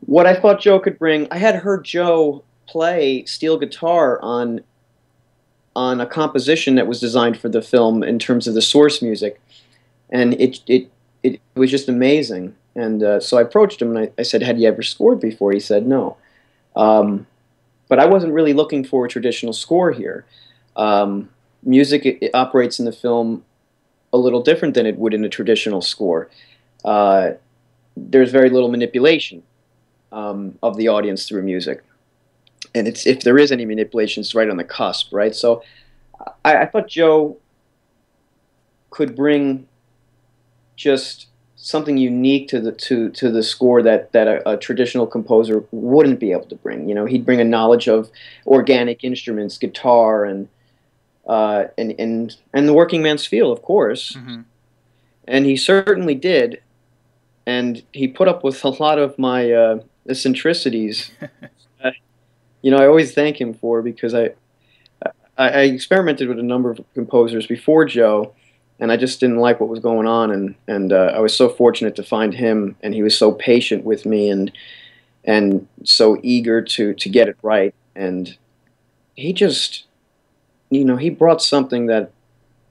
What 0.00 0.26
I 0.26 0.34
thought 0.34 0.60
Joe 0.60 0.78
could 0.78 0.98
bring, 0.98 1.26
I 1.30 1.38
had 1.38 1.56
heard 1.56 1.84
Joe 1.84 2.44
play 2.68 3.24
steel 3.24 3.58
guitar 3.58 4.20
on 4.22 4.60
on 5.74 6.00
a 6.00 6.06
composition 6.06 6.74
that 6.74 6.86
was 6.86 7.00
designed 7.00 7.38
for 7.38 7.48
the 7.48 7.62
film 7.62 8.02
in 8.02 8.18
terms 8.18 8.46
of 8.46 8.54
the 8.54 8.62
source 8.62 9.02
music, 9.02 9.40
and 10.10 10.34
it 10.34 10.60
it 10.66 10.90
it 11.22 11.40
was 11.54 11.70
just 11.70 11.88
amazing. 11.88 12.54
And 12.74 13.02
uh, 13.02 13.18
so 13.18 13.38
I 13.38 13.42
approached 13.42 13.82
him 13.82 13.96
and 13.96 13.98
I, 14.06 14.20
I, 14.20 14.22
said, 14.22 14.42
"Had 14.42 14.60
you 14.60 14.68
ever 14.68 14.82
scored 14.82 15.20
before?" 15.20 15.52
He 15.52 15.60
said, 15.60 15.86
"No." 15.86 16.16
Um, 16.76 17.26
but 17.88 17.98
I 17.98 18.06
wasn't 18.06 18.32
really 18.32 18.52
looking 18.52 18.84
for 18.84 19.06
a 19.06 19.08
traditional 19.08 19.52
score 19.52 19.90
here. 19.90 20.24
Um, 20.76 21.28
music 21.62 22.06
it, 22.06 22.30
operates 22.34 22.78
in 22.78 22.84
the 22.84 22.92
film 22.92 23.44
a 24.12 24.18
little 24.18 24.42
different 24.42 24.74
than 24.74 24.86
it 24.86 24.96
would 24.96 25.12
in 25.14 25.24
a 25.24 25.28
traditional 25.28 25.80
score. 25.80 26.28
Uh, 26.84 27.32
there's 27.96 28.30
very 28.30 28.48
little 28.50 28.68
manipulation 28.68 29.42
um, 30.12 30.58
of 30.62 30.76
the 30.76 30.88
audience 30.88 31.26
through 31.26 31.42
music, 31.42 31.82
and 32.74 32.88
it's 32.88 33.06
if 33.06 33.22
there 33.22 33.38
is 33.38 33.52
any 33.52 33.64
manipulation, 33.64 34.20
it's 34.20 34.34
right 34.34 34.48
on 34.48 34.56
the 34.56 34.64
cusp, 34.64 35.12
right? 35.12 35.34
So, 35.34 35.62
I, 36.44 36.58
I 36.58 36.66
thought 36.66 36.88
Joe 36.88 37.36
could 38.90 39.14
bring 39.14 39.68
just 40.76 41.26
something 41.56 41.98
unique 41.98 42.48
to 42.48 42.60
the 42.60 42.72
to 42.72 43.10
to 43.10 43.30
the 43.30 43.42
score 43.42 43.82
that 43.82 44.12
that 44.12 44.28
a, 44.28 44.50
a, 44.50 44.56
traditional 44.56 45.06
composer 45.06 45.64
wouldn't 45.72 46.20
be 46.20 46.32
able 46.32 46.46
to 46.46 46.54
bring. 46.54 46.88
You 46.88 46.94
know, 46.94 47.04
he'd 47.04 47.26
bring 47.26 47.40
a 47.40 47.44
knowledge 47.44 47.88
of 47.88 48.10
organic 48.46 49.04
instruments, 49.04 49.58
guitar, 49.58 50.24
and 50.24 50.48
uh, 51.26 51.64
and 51.76 51.94
and 51.98 52.36
and 52.54 52.68
the 52.68 52.72
working 52.72 53.02
man's 53.02 53.26
feel, 53.26 53.52
of 53.52 53.62
course. 53.62 54.12
Mm-hmm. 54.12 54.42
And 55.26 55.44
he 55.44 55.56
certainly 55.56 56.14
did, 56.14 56.62
and 57.44 57.82
he 57.92 58.08
put 58.08 58.28
up 58.28 58.42
with 58.42 58.64
a 58.64 58.70
lot 58.70 58.98
of 58.98 59.18
my 59.18 59.52
uh, 59.52 59.80
eccentricities. 60.08 61.10
you 62.62 62.70
know, 62.70 62.78
I 62.78 62.86
always 62.86 63.12
thank 63.14 63.40
him 63.40 63.54
for 63.54 63.82
because 63.82 64.14
I, 64.14 64.30
I 65.36 65.48
I 65.48 65.60
experimented 65.62 66.28
with 66.28 66.38
a 66.38 66.42
number 66.42 66.70
of 66.70 66.80
composers 66.94 67.46
before 67.46 67.84
Joe 67.84 68.34
and 68.80 68.92
I 68.92 68.96
just 68.96 69.20
didn't 69.20 69.38
like 69.38 69.60
what 69.60 69.68
was 69.68 69.80
going 69.80 70.06
on. 70.06 70.30
And 70.30 70.54
and 70.66 70.92
uh, 70.92 71.12
I 71.14 71.20
was 71.20 71.34
so 71.36 71.48
fortunate 71.48 71.96
to 71.96 72.02
find 72.02 72.34
him, 72.34 72.76
and 72.82 72.94
he 72.94 73.02
was 73.02 73.16
so 73.16 73.32
patient 73.32 73.84
with 73.84 74.06
me, 74.06 74.30
and 74.30 74.52
and 75.24 75.66
so 75.84 76.18
eager 76.22 76.62
to 76.62 76.94
to 76.94 77.08
get 77.08 77.28
it 77.28 77.36
right. 77.42 77.74
And 77.94 78.36
he 79.16 79.32
just, 79.32 79.86
you 80.70 80.84
know, 80.84 80.96
he 80.96 81.10
brought 81.10 81.42
something 81.42 81.86
that 81.86 82.12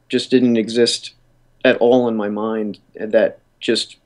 just 0.07 0.31
didn't 0.31 0.55
exist 0.55 1.13
at 1.65 1.77
all 1.77 2.07
in 2.07 2.15
my 2.15 2.29
mind 2.29 2.79
that 2.95 3.39
just 3.59 3.97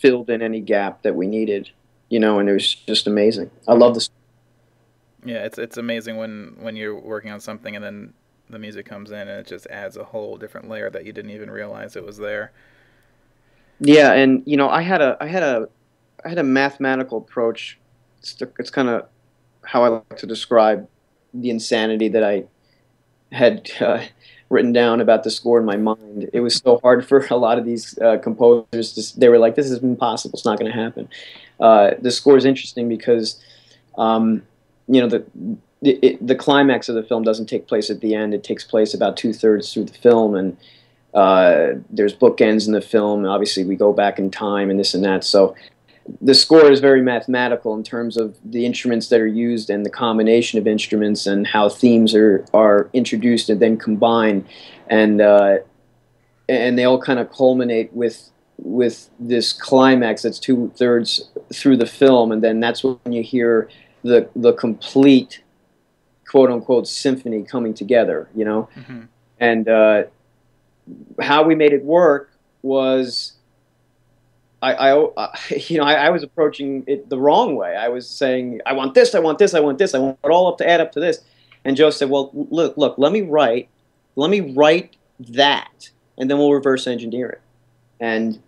filled 0.00 0.30
in 0.30 0.40
any 0.40 0.60
gap 0.60 1.02
that 1.02 1.14
we 1.14 1.26
needed, 1.26 1.70
you 2.08 2.18
know, 2.18 2.38
and 2.38 2.48
it 2.48 2.54
was 2.54 2.74
just 2.74 3.06
amazing. 3.06 3.50
I 3.68 3.74
love 3.74 3.94
this. 3.94 4.08
Yeah, 5.24 5.44
it's 5.44 5.58
it's 5.58 5.76
amazing 5.76 6.16
when 6.16 6.56
when 6.60 6.76
you're 6.76 6.94
working 6.94 7.30
on 7.30 7.40
something 7.40 7.74
and 7.76 7.84
then 7.84 8.12
the 8.50 8.58
music 8.58 8.86
comes 8.86 9.10
in 9.10 9.20
and 9.20 9.30
it 9.30 9.46
just 9.46 9.66
adds 9.68 9.96
a 9.96 10.04
whole 10.04 10.36
different 10.36 10.68
layer 10.68 10.90
that 10.90 11.06
you 11.06 11.12
didn't 11.12 11.30
even 11.30 11.50
realize 11.50 11.96
it 11.96 12.04
was 12.04 12.18
there. 12.18 12.52
Yeah, 13.80 14.12
and 14.12 14.42
you 14.46 14.56
know, 14.56 14.68
I 14.68 14.82
had 14.82 15.00
a 15.00 15.16
I 15.20 15.26
had 15.26 15.42
a 15.42 15.68
I 16.24 16.28
had 16.28 16.38
a 16.38 16.44
mathematical 16.44 17.18
approach. 17.18 17.78
It's, 18.18 18.36
it's 18.58 18.70
kind 18.70 18.88
of 18.88 19.06
how 19.62 19.82
I 19.82 19.88
like 19.88 20.16
to 20.18 20.26
describe 20.26 20.88
the 21.32 21.50
insanity 21.50 22.08
that 22.08 22.22
I 22.22 22.44
had 23.32 23.70
uh, 23.80 24.04
written 24.48 24.72
down 24.72 25.00
about 25.00 25.24
the 25.24 25.30
score 25.30 25.58
in 25.58 25.64
my 25.64 25.76
mind. 25.76 26.30
It 26.32 26.40
was 26.40 26.56
so 26.56 26.78
hard 26.82 27.06
for 27.06 27.26
a 27.30 27.36
lot 27.36 27.58
of 27.58 27.64
these 27.64 27.98
uh, 27.98 28.18
composers. 28.18 28.92
To, 28.92 29.20
they 29.20 29.28
were 29.28 29.38
like, 29.38 29.54
"This 29.54 29.70
is 29.70 29.82
impossible. 29.82 30.36
It's 30.36 30.44
not 30.44 30.58
going 30.58 30.70
to 30.70 30.78
happen." 30.78 31.08
Uh, 31.58 31.92
the 32.00 32.10
score 32.10 32.36
is 32.36 32.44
interesting 32.44 32.88
because, 32.88 33.40
um, 33.96 34.42
you 34.88 35.00
know, 35.00 35.08
the 35.08 35.24
it, 35.82 36.26
the 36.26 36.34
climax 36.34 36.88
of 36.88 36.94
the 36.94 37.02
film 37.02 37.22
doesn't 37.22 37.46
take 37.46 37.66
place 37.66 37.90
at 37.90 38.00
the 38.00 38.14
end. 38.14 38.32
It 38.34 38.42
takes 38.42 38.64
place 38.64 38.94
about 38.94 39.16
two 39.16 39.32
thirds 39.32 39.72
through 39.72 39.84
the 39.84 39.94
film, 39.94 40.34
and 40.34 40.56
uh, 41.12 41.78
there's 41.90 42.14
bookends 42.14 42.66
in 42.66 42.72
the 42.72 42.80
film. 42.80 43.20
And 43.20 43.28
obviously, 43.28 43.64
we 43.64 43.76
go 43.76 43.92
back 43.92 44.18
in 44.18 44.30
time 44.30 44.70
and 44.70 44.78
this 44.78 44.94
and 44.94 45.04
that. 45.04 45.24
So 45.24 45.54
the 46.20 46.34
score 46.34 46.70
is 46.70 46.80
very 46.80 47.02
mathematical 47.02 47.74
in 47.74 47.82
terms 47.82 48.16
of 48.16 48.36
the 48.44 48.66
instruments 48.66 49.08
that 49.08 49.20
are 49.20 49.26
used 49.26 49.70
and 49.70 49.84
the 49.84 49.90
combination 49.90 50.58
of 50.58 50.66
instruments 50.66 51.26
and 51.26 51.46
how 51.46 51.68
themes 51.68 52.14
are 52.14 52.44
are 52.52 52.88
introduced 52.92 53.48
and 53.50 53.60
then 53.60 53.76
combined, 53.76 54.46
and 54.88 55.20
uh, 55.20 55.58
and 56.48 56.78
they 56.78 56.84
all 56.84 57.00
kind 57.00 57.18
of 57.18 57.30
culminate 57.30 57.92
with 57.92 58.30
with 58.58 59.10
this 59.18 59.52
climax 59.52 60.22
that's 60.22 60.38
two 60.38 60.72
thirds 60.76 61.28
through 61.52 61.76
the 61.76 61.86
film, 61.86 62.32
and 62.32 62.42
then 62.42 62.60
that's 62.60 62.84
when 62.84 62.98
you 63.10 63.22
hear 63.22 63.68
the 64.04 64.28
the 64.36 64.52
complete 64.52 65.42
quote 66.28 66.50
unquote 66.50 66.86
symphony 66.86 67.42
coming 67.42 67.74
together, 67.74 68.28
you 68.34 68.44
know? 68.44 68.68
Mm-hmm. 68.76 69.02
And 69.40 69.68
uh, 69.68 70.04
how 71.20 71.42
we 71.42 71.54
made 71.54 71.72
it 71.72 71.84
work 71.84 72.30
was 72.62 73.34
I, 74.62 74.72
I, 74.72 75.28
you 75.68 75.78
know, 75.78 75.84
I, 75.84 75.94
I, 75.94 76.10
was 76.10 76.22
approaching 76.22 76.84
it 76.86 77.08
the 77.10 77.18
wrong 77.18 77.54
way. 77.56 77.76
I 77.76 77.88
was 77.88 78.08
saying, 78.08 78.60
I 78.64 78.72
want 78.72 78.94
this, 78.94 79.14
I 79.14 79.18
want 79.18 79.38
this, 79.38 79.54
I 79.54 79.60
want 79.60 79.78
this, 79.78 79.94
I 79.94 79.98
want 79.98 80.18
it 80.24 80.28
all 80.28 80.48
up 80.48 80.58
to 80.58 80.68
add 80.68 80.80
up 80.80 80.92
to 80.92 81.00
this. 81.00 81.20
And 81.64 81.76
Joe 81.76 81.90
said, 81.90 82.10
well, 82.10 82.30
look, 82.32 82.76
look, 82.76 82.96
let 82.98 83.12
me 83.12 83.22
write, 83.22 83.68
let 84.16 84.30
me 84.30 84.52
write 84.52 84.96
that, 85.20 85.90
and 86.18 86.30
then 86.30 86.38
we'll 86.38 86.52
reverse 86.52 86.86
engineer 86.86 87.28
it. 87.30 87.40
And 88.00 88.42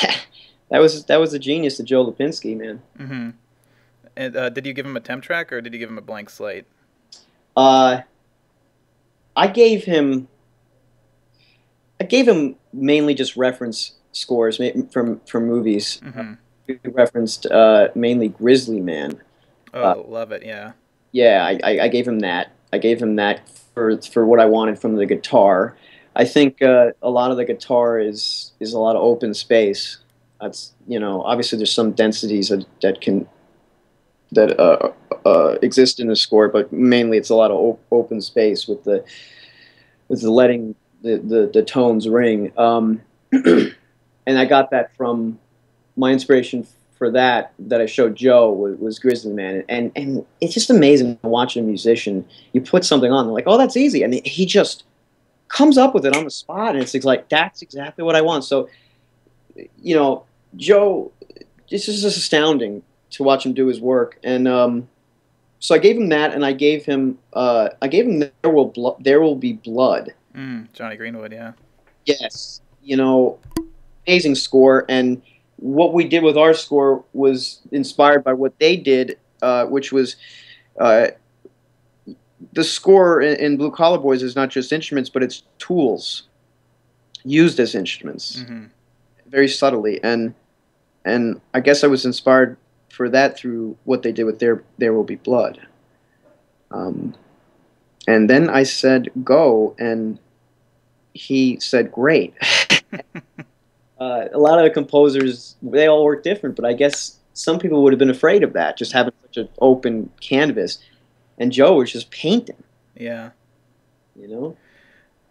that, 0.00 0.26
that 0.70 0.78
was 0.78 1.04
that 1.04 1.20
was 1.20 1.32
the 1.32 1.38
genius 1.38 1.78
of 1.78 1.86
Joe 1.86 2.10
Lipinski, 2.10 2.56
man. 2.56 2.82
Mm-hmm. 2.98 3.30
And 4.18 4.36
uh, 4.36 4.48
did 4.50 4.66
you 4.66 4.72
give 4.72 4.84
him 4.84 4.96
a 4.96 5.00
temp 5.00 5.22
track 5.22 5.52
or 5.52 5.60
did 5.60 5.72
you 5.72 5.78
give 5.78 5.88
him 5.88 5.96
a 5.96 6.02
blank 6.02 6.28
slate? 6.28 6.64
Uh, 7.56 8.00
I 9.36 9.46
gave 9.46 9.84
him. 9.84 10.26
I 12.00 12.04
gave 12.04 12.26
him 12.26 12.56
mainly 12.72 13.14
just 13.14 13.36
reference 13.36 13.92
scores 14.10 14.60
from 14.90 15.20
from 15.20 15.46
movies. 15.46 16.00
Mm-hmm. 16.04 16.32
We 16.66 16.78
referenced 16.90 17.46
uh, 17.46 17.88
mainly 17.94 18.28
Grizzly 18.28 18.80
Man. 18.80 19.20
Oh, 19.72 19.82
uh, 19.82 20.02
love 20.06 20.32
it! 20.32 20.44
Yeah. 20.44 20.72
Yeah, 21.12 21.46
I, 21.46 21.80
I, 21.80 21.88
gave 21.88 22.06
him 22.06 22.18
that. 22.20 22.52
I 22.70 22.76
gave 22.78 23.00
him 23.00 23.16
that 23.16 23.48
for 23.72 24.00
for 24.02 24.26
what 24.26 24.40
I 24.40 24.46
wanted 24.46 24.78
from 24.78 24.96
the 24.96 25.06
guitar. 25.06 25.76
I 26.16 26.24
think 26.24 26.60
uh, 26.60 26.90
a 27.00 27.08
lot 27.08 27.30
of 27.30 27.36
the 27.36 27.44
guitar 27.44 28.00
is 28.00 28.52
is 28.58 28.72
a 28.72 28.80
lot 28.80 28.96
of 28.96 29.02
open 29.02 29.32
space. 29.32 29.98
That's 30.40 30.72
you 30.88 30.98
know 30.98 31.22
obviously 31.22 31.56
there's 31.56 31.72
some 31.72 31.92
densities 31.92 32.48
that, 32.48 32.66
that 32.82 33.00
can 33.00 33.28
that 34.32 34.58
uh, 34.58 34.92
uh, 35.24 35.56
exist 35.62 36.00
in 36.00 36.08
the 36.08 36.16
score, 36.16 36.48
but 36.48 36.72
mainly 36.72 37.16
it's 37.16 37.30
a 37.30 37.34
lot 37.34 37.50
of 37.50 37.56
op- 37.56 37.84
open 37.90 38.20
space 38.20 38.66
with 38.66 38.84
the 38.84 39.04
with 40.08 40.22
the 40.22 40.30
letting 40.30 40.74
the, 41.02 41.18
the, 41.18 41.50
the 41.52 41.62
tones 41.62 42.08
ring. 42.08 42.52
Um, 42.58 43.02
and 43.32 43.74
I 44.26 44.44
got 44.44 44.70
that 44.70 44.94
from 44.96 45.38
my 45.96 46.12
inspiration 46.12 46.66
for 46.96 47.10
that 47.10 47.52
that 47.58 47.80
I 47.80 47.86
showed 47.86 48.16
Joe 48.16 48.50
was, 48.50 48.78
was 48.78 48.98
Grizzly 48.98 49.32
Man, 49.32 49.64
and 49.68 49.92
and 49.94 50.26
it's 50.40 50.54
just 50.54 50.70
amazing 50.70 51.18
to 51.18 51.28
watch 51.28 51.56
a 51.56 51.62
musician. 51.62 52.26
You 52.52 52.60
put 52.60 52.84
something 52.84 53.12
on, 53.12 53.28
like, 53.28 53.44
oh, 53.46 53.56
that's 53.56 53.76
easy, 53.76 54.02
and 54.02 54.14
he 54.14 54.46
just 54.46 54.84
comes 55.48 55.78
up 55.78 55.94
with 55.94 56.04
it 56.04 56.16
on 56.16 56.24
the 56.24 56.30
spot, 56.30 56.74
and 56.74 56.82
it's 56.82 56.94
like 57.04 57.28
that's 57.28 57.62
exactly 57.62 58.04
what 58.04 58.16
I 58.16 58.20
want. 58.20 58.44
So, 58.44 58.68
you 59.80 59.94
know, 59.94 60.24
Joe, 60.56 61.12
this 61.70 61.88
is 61.88 62.02
just 62.02 62.16
astounding 62.16 62.82
to 63.18 63.24
watch 63.24 63.44
him 63.44 63.52
do 63.52 63.66
his 63.66 63.80
work. 63.80 64.18
And 64.24 64.48
um, 64.48 64.88
so 65.58 65.74
I 65.74 65.78
gave 65.78 65.96
him 65.96 66.08
that, 66.08 66.32
and 66.32 66.46
I 66.46 66.52
gave 66.52 66.84
him 66.84 67.18
uh, 67.34 67.70
I 67.82 67.88
gave 67.88 68.06
him 68.06 68.20
there 68.20 68.50
will 68.50 68.66
Blo- 68.66 68.96
there 69.00 69.20
will 69.20 69.36
be 69.36 69.52
blood. 69.52 70.14
Mm, 70.34 70.72
Jonny 70.72 70.96
Greenwood, 70.96 71.32
yeah. 71.32 71.52
Yes, 72.06 72.62
you 72.82 72.96
know, 72.96 73.38
amazing 74.06 74.36
score, 74.36 74.86
and 74.88 75.20
what 75.56 75.92
we 75.92 76.04
did 76.04 76.22
with 76.22 76.38
our 76.38 76.54
score 76.54 77.04
was 77.12 77.60
inspired 77.72 78.22
by 78.22 78.32
what 78.32 78.58
they 78.58 78.76
did, 78.76 79.18
uh, 79.42 79.66
which 79.66 79.92
was. 79.92 80.16
Uh, 80.80 81.08
the 82.52 82.62
score 82.62 83.20
in, 83.20 83.36
in, 83.40 83.56
Blue 83.56 83.72
Collar 83.72 83.98
Boys 83.98 84.22
is 84.22 84.36
not 84.36 84.48
just 84.48 84.72
instruments, 84.72 85.10
but 85.10 85.24
it's 85.24 85.42
tools 85.58 86.28
used 87.24 87.58
as 87.58 87.74
instruments, 87.74 88.36
mm-hmm. 88.36 88.66
very 89.26 89.48
subtly. 89.48 90.00
And 90.04 90.34
and 91.04 91.40
I 91.52 91.58
guess 91.58 91.82
I 91.82 91.88
was 91.88 92.06
inspired 92.06 92.56
for 92.98 93.08
that 93.08 93.38
through 93.38 93.76
what 93.84 94.02
they 94.02 94.10
did 94.10 94.24
with 94.24 94.40
their 94.40 94.64
There 94.78 94.92
Will 94.92 95.04
Be 95.04 95.14
Blood. 95.14 95.60
Um, 96.72 97.14
and 98.08 98.28
then 98.28 98.50
I 98.50 98.64
said, 98.64 99.08
go, 99.22 99.76
and 99.78 100.18
he 101.14 101.60
said, 101.60 101.92
great. 101.92 102.34
uh, 104.00 104.24
a 104.32 104.38
lot 104.38 104.58
of 104.58 104.64
the 104.64 104.70
composers, 104.70 105.54
they 105.62 105.86
all 105.86 106.04
work 106.04 106.24
different, 106.24 106.56
but 106.56 106.64
I 106.64 106.72
guess 106.72 107.18
some 107.34 107.60
people 107.60 107.84
would 107.84 107.92
have 107.92 108.00
been 108.00 108.10
afraid 108.10 108.42
of 108.42 108.52
that, 108.54 108.76
just 108.76 108.90
having 108.90 109.12
such 109.22 109.36
an 109.36 109.48
open 109.60 110.10
canvas. 110.20 110.80
And 111.38 111.52
Joe 111.52 111.76
was 111.76 111.92
just 111.92 112.10
painting. 112.10 112.64
Yeah. 112.96 113.30
You 114.16 114.26
know? 114.26 114.56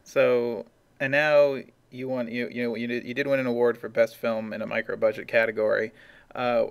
So, 0.05 0.65
and 1.01 1.11
now 1.11 1.57
you 1.91 2.07
won, 2.07 2.31
you, 2.31 2.47
you 2.49 2.63
know, 2.63 2.75
you 2.75 2.87
did, 2.87 3.03
you 3.03 3.13
did 3.13 3.27
win 3.27 3.41
an 3.41 3.45
award 3.45 3.77
for 3.77 3.89
best 3.89 4.15
film 4.15 4.53
in 4.53 4.61
a 4.61 4.65
micro 4.65 4.95
budget 4.95 5.27
category. 5.27 5.91
Uh, 6.33 6.67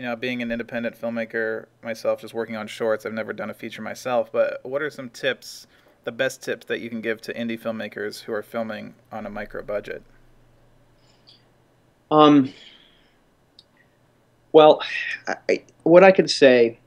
you 0.00 0.06
know, 0.06 0.16
being 0.16 0.40
an 0.40 0.50
independent 0.50 0.98
filmmaker 0.98 1.66
myself, 1.82 2.22
just 2.22 2.32
working 2.32 2.56
on 2.56 2.66
shorts, 2.66 3.04
I've 3.04 3.12
never 3.12 3.34
done 3.34 3.50
a 3.50 3.54
feature 3.54 3.82
myself. 3.82 4.32
But 4.32 4.60
what 4.62 4.80
are 4.80 4.88
some 4.88 5.10
tips, 5.10 5.66
the 6.04 6.10
best 6.10 6.42
tips 6.42 6.64
that 6.68 6.80
you 6.80 6.88
can 6.88 7.02
give 7.02 7.20
to 7.20 7.34
indie 7.34 7.60
filmmakers 7.60 8.22
who 8.22 8.32
are 8.32 8.42
filming 8.42 8.94
on 9.12 9.26
a 9.26 9.28
micro 9.28 9.62
budget? 9.62 10.02
Um. 12.10 12.50
Well, 14.52 14.80
I, 15.28 15.64
what 15.82 16.02
I 16.02 16.12
could 16.12 16.30
say 16.30 16.78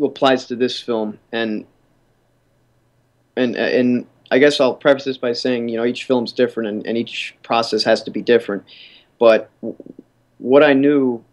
applies 0.00 0.46
to 0.46 0.54
this 0.54 0.80
film, 0.80 1.18
and 1.32 1.66
and 3.36 3.56
and 3.56 4.06
I 4.30 4.38
guess 4.38 4.60
I'll 4.60 4.74
preface 4.74 5.02
this 5.02 5.18
by 5.18 5.32
saying, 5.32 5.68
you 5.68 5.78
know, 5.78 5.84
each 5.84 6.04
film's 6.04 6.32
different, 6.32 6.68
and, 6.68 6.86
and 6.86 6.96
each 6.96 7.34
process 7.42 7.82
has 7.82 8.04
to 8.04 8.12
be 8.12 8.22
different. 8.22 8.62
But 9.18 9.50
what 10.38 10.62
I 10.62 10.72
knew 10.72 11.24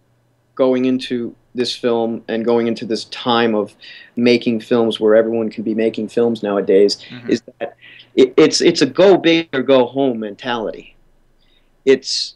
going 0.56 0.86
into 0.86 1.36
this 1.56 1.76
film 1.76 2.24
and 2.28 2.46
going 2.46 2.68
into 2.68 2.86
this 2.86 3.06
time 3.06 3.54
of 3.56 3.76
making 4.16 4.60
films 4.60 5.00
where 5.00 5.16
everyone 5.16 5.50
can 5.50 5.64
be 5.64 5.76
making 5.76 6.08
films 6.08 6.42
nowadays 6.42 6.98
mm-hmm. 7.10 7.30
is 7.30 7.42
that 7.60 7.76
it, 8.16 8.34
it's 8.38 8.62
it's 8.62 8.82
a 8.82 8.86
go 8.86 9.18
big 9.18 9.50
or 9.54 9.62
go 9.62 9.86
home 9.86 10.20
mentality. 10.20 10.96
it's 11.86 12.36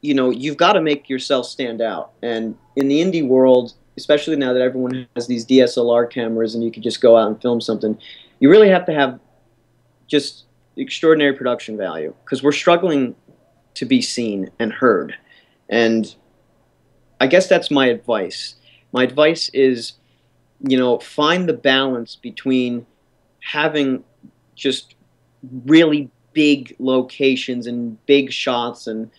you 0.00 0.14
know 0.14 0.30
you've 0.30 0.56
got 0.56 0.72
to 0.72 0.80
make 0.80 1.08
yourself 1.08 1.46
stand 1.46 1.80
out 1.80 2.12
and 2.22 2.56
in 2.76 2.88
the 2.88 3.00
indie 3.00 3.26
world 3.26 3.74
especially 3.96 4.36
now 4.36 4.52
that 4.52 4.62
everyone 4.62 5.06
has 5.14 5.26
these 5.26 5.44
dslr 5.44 6.10
cameras 6.10 6.54
and 6.54 6.64
you 6.64 6.70
can 6.70 6.82
just 6.82 7.00
go 7.00 7.16
out 7.16 7.28
and 7.28 7.40
film 7.42 7.60
something 7.60 7.98
you 8.40 8.48
really 8.48 8.68
have 8.68 8.86
to 8.86 8.92
have 8.92 9.20
just 10.06 10.44
extraordinary 10.76 11.32
production 11.32 11.76
value 11.76 12.14
because 12.24 12.42
we're 12.42 12.52
struggling 12.52 13.14
to 13.74 13.84
be 13.84 14.00
seen 14.00 14.50
and 14.58 14.72
heard 14.72 15.14
and 15.68 16.14
i 17.20 17.26
guess 17.26 17.48
that's 17.48 17.70
my 17.70 17.86
advice. 17.86 18.54
My 18.92 19.02
advice 19.02 19.50
is 19.52 19.94
you 20.60 20.78
know 20.78 20.98
find 20.98 21.48
the 21.48 21.52
balance 21.52 22.16
between 22.16 22.86
having 23.40 24.04
just 24.54 24.94
really 25.66 26.10
big 26.32 26.74
locations 26.78 27.66
and 27.66 28.04
big 28.06 28.32
shots 28.32 28.86
and 28.86 29.10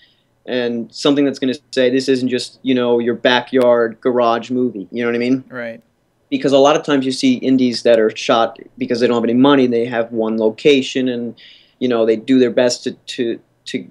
and 0.45 0.93
something 0.93 1.25
that's 1.25 1.39
going 1.39 1.53
to 1.53 1.59
say 1.71 1.89
this 1.89 2.09
isn't 2.09 2.29
just 2.29 2.59
you 2.63 2.73
know 2.73 2.99
your 2.99 3.15
backyard 3.15 3.99
garage 4.01 4.49
movie. 4.49 4.87
You 4.91 5.03
know 5.03 5.09
what 5.09 5.15
i 5.15 5.19
mean? 5.19 5.43
Right. 5.49 5.83
Because 6.29 6.51
a 6.51 6.57
lot 6.57 6.75
of 6.75 6.83
times 6.83 7.05
you 7.05 7.11
see 7.11 7.35
indies 7.35 7.83
that 7.83 7.99
are 7.99 8.15
shot 8.15 8.59
because 8.77 8.99
they 8.99 9.07
don't 9.07 9.15
have 9.15 9.23
any 9.23 9.33
money 9.33 9.67
they 9.67 9.85
have 9.85 10.11
one 10.11 10.37
location 10.37 11.09
and 11.09 11.39
you 11.79 11.87
know 11.87 12.05
they 12.05 12.15
do 12.15 12.39
their 12.39 12.51
best 12.51 12.83
to 12.83 12.91
to 12.93 13.39
to 13.65 13.89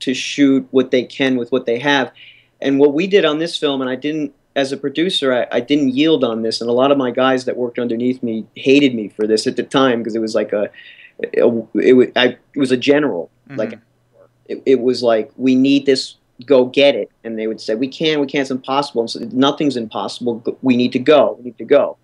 to 0.00 0.14
shoot 0.14 0.66
what 0.70 0.90
they 0.90 1.04
can 1.04 1.36
with 1.36 1.50
what 1.52 1.66
they 1.66 1.78
have 1.78 2.12
and 2.60 2.78
what 2.78 2.94
we 2.94 3.06
did 3.06 3.24
on 3.24 3.38
this 3.38 3.58
film 3.58 3.80
and 3.80 3.90
i 3.90 3.96
didn't 3.96 4.34
as 4.56 4.72
a 4.72 4.76
producer 4.76 5.32
I, 5.32 5.46
I 5.56 5.60
didn't 5.60 5.90
yield 5.90 6.24
on 6.24 6.42
this 6.42 6.60
and 6.60 6.68
a 6.68 6.72
lot 6.72 6.90
of 6.90 6.98
my 6.98 7.10
guys 7.10 7.44
that 7.44 7.56
worked 7.56 7.78
underneath 7.78 8.22
me 8.22 8.46
hated 8.54 8.94
me 8.94 9.08
for 9.08 9.26
this 9.26 9.46
at 9.46 9.56
the 9.56 9.62
time 9.62 10.00
because 10.00 10.16
it 10.16 10.20
was 10.20 10.34
like 10.34 10.52
a 10.52 10.70
it, 11.18 11.68
it, 11.74 12.12
I, 12.16 12.26
it 12.26 12.58
was 12.58 12.72
a 12.72 12.76
general. 12.76 13.30
Mm-hmm. 13.48 13.58
Like 13.58 13.78
it, 14.46 14.62
it 14.64 14.80
was 14.80 15.02
like 15.02 15.30
we 15.36 15.54
need 15.54 15.86
this. 15.86 16.16
Go 16.46 16.66
get 16.66 16.94
it, 16.94 17.10
and 17.24 17.36
they 17.36 17.48
would 17.48 17.60
say 17.60 17.74
we 17.74 17.88
can't. 17.88 18.20
We 18.20 18.26
can't. 18.28 18.42
It's 18.42 18.52
impossible. 18.52 19.02
And 19.02 19.10
so 19.10 19.18
nothing's 19.32 19.76
impossible. 19.76 20.44
We 20.62 20.76
need 20.76 20.92
to 20.92 21.00
go. 21.00 21.34
We 21.38 21.46
need 21.46 21.58
to 21.58 21.64
go. 21.64 21.96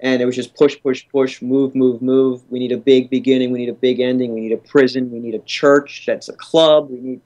And 0.00 0.20
it 0.20 0.26
was 0.26 0.36
just 0.36 0.54
push, 0.54 0.76
push, 0.82 1.06
push, 1.08 1.40
move, 1.40 1.74
move, 1.74 2.02
move. 2.02 2.42
We 2.50 2.58
need 2.58 2.72
a 2.72 2.76
big 2.76 3.08
beginning. 3.08 3.52
We 3.52 3.58
need 3.58 3.70
a 3.70 3.74
big 3.74 4.00
ending. 4.00 4.34
We 4.34 4.40
need 4.40 4.52
a 4.52 4.58
prison. 4.58 5.10
We 5.10 5.18
need 5.18 5.34
a 5.34 5.40
church 5.40 6.04
that's 6.06 6.28
a 6.28 6.34
club. 6.34 6.90
We 6.90 7.00
need 7.00 7.20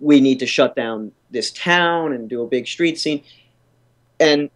we 0.00 0.20
need 0.20 0.38
to 0.40 0.46
shut 0.46 0.76
down 0.76 1.12
this 1.30 1.50
town 1.52 2.12
and 2.12 2.28
do 2.28 2.42
a 2.42 2.46
big 2.46 2.66
street 2.66 2.98
scene. 2.98 3.22
And 4.20 4.50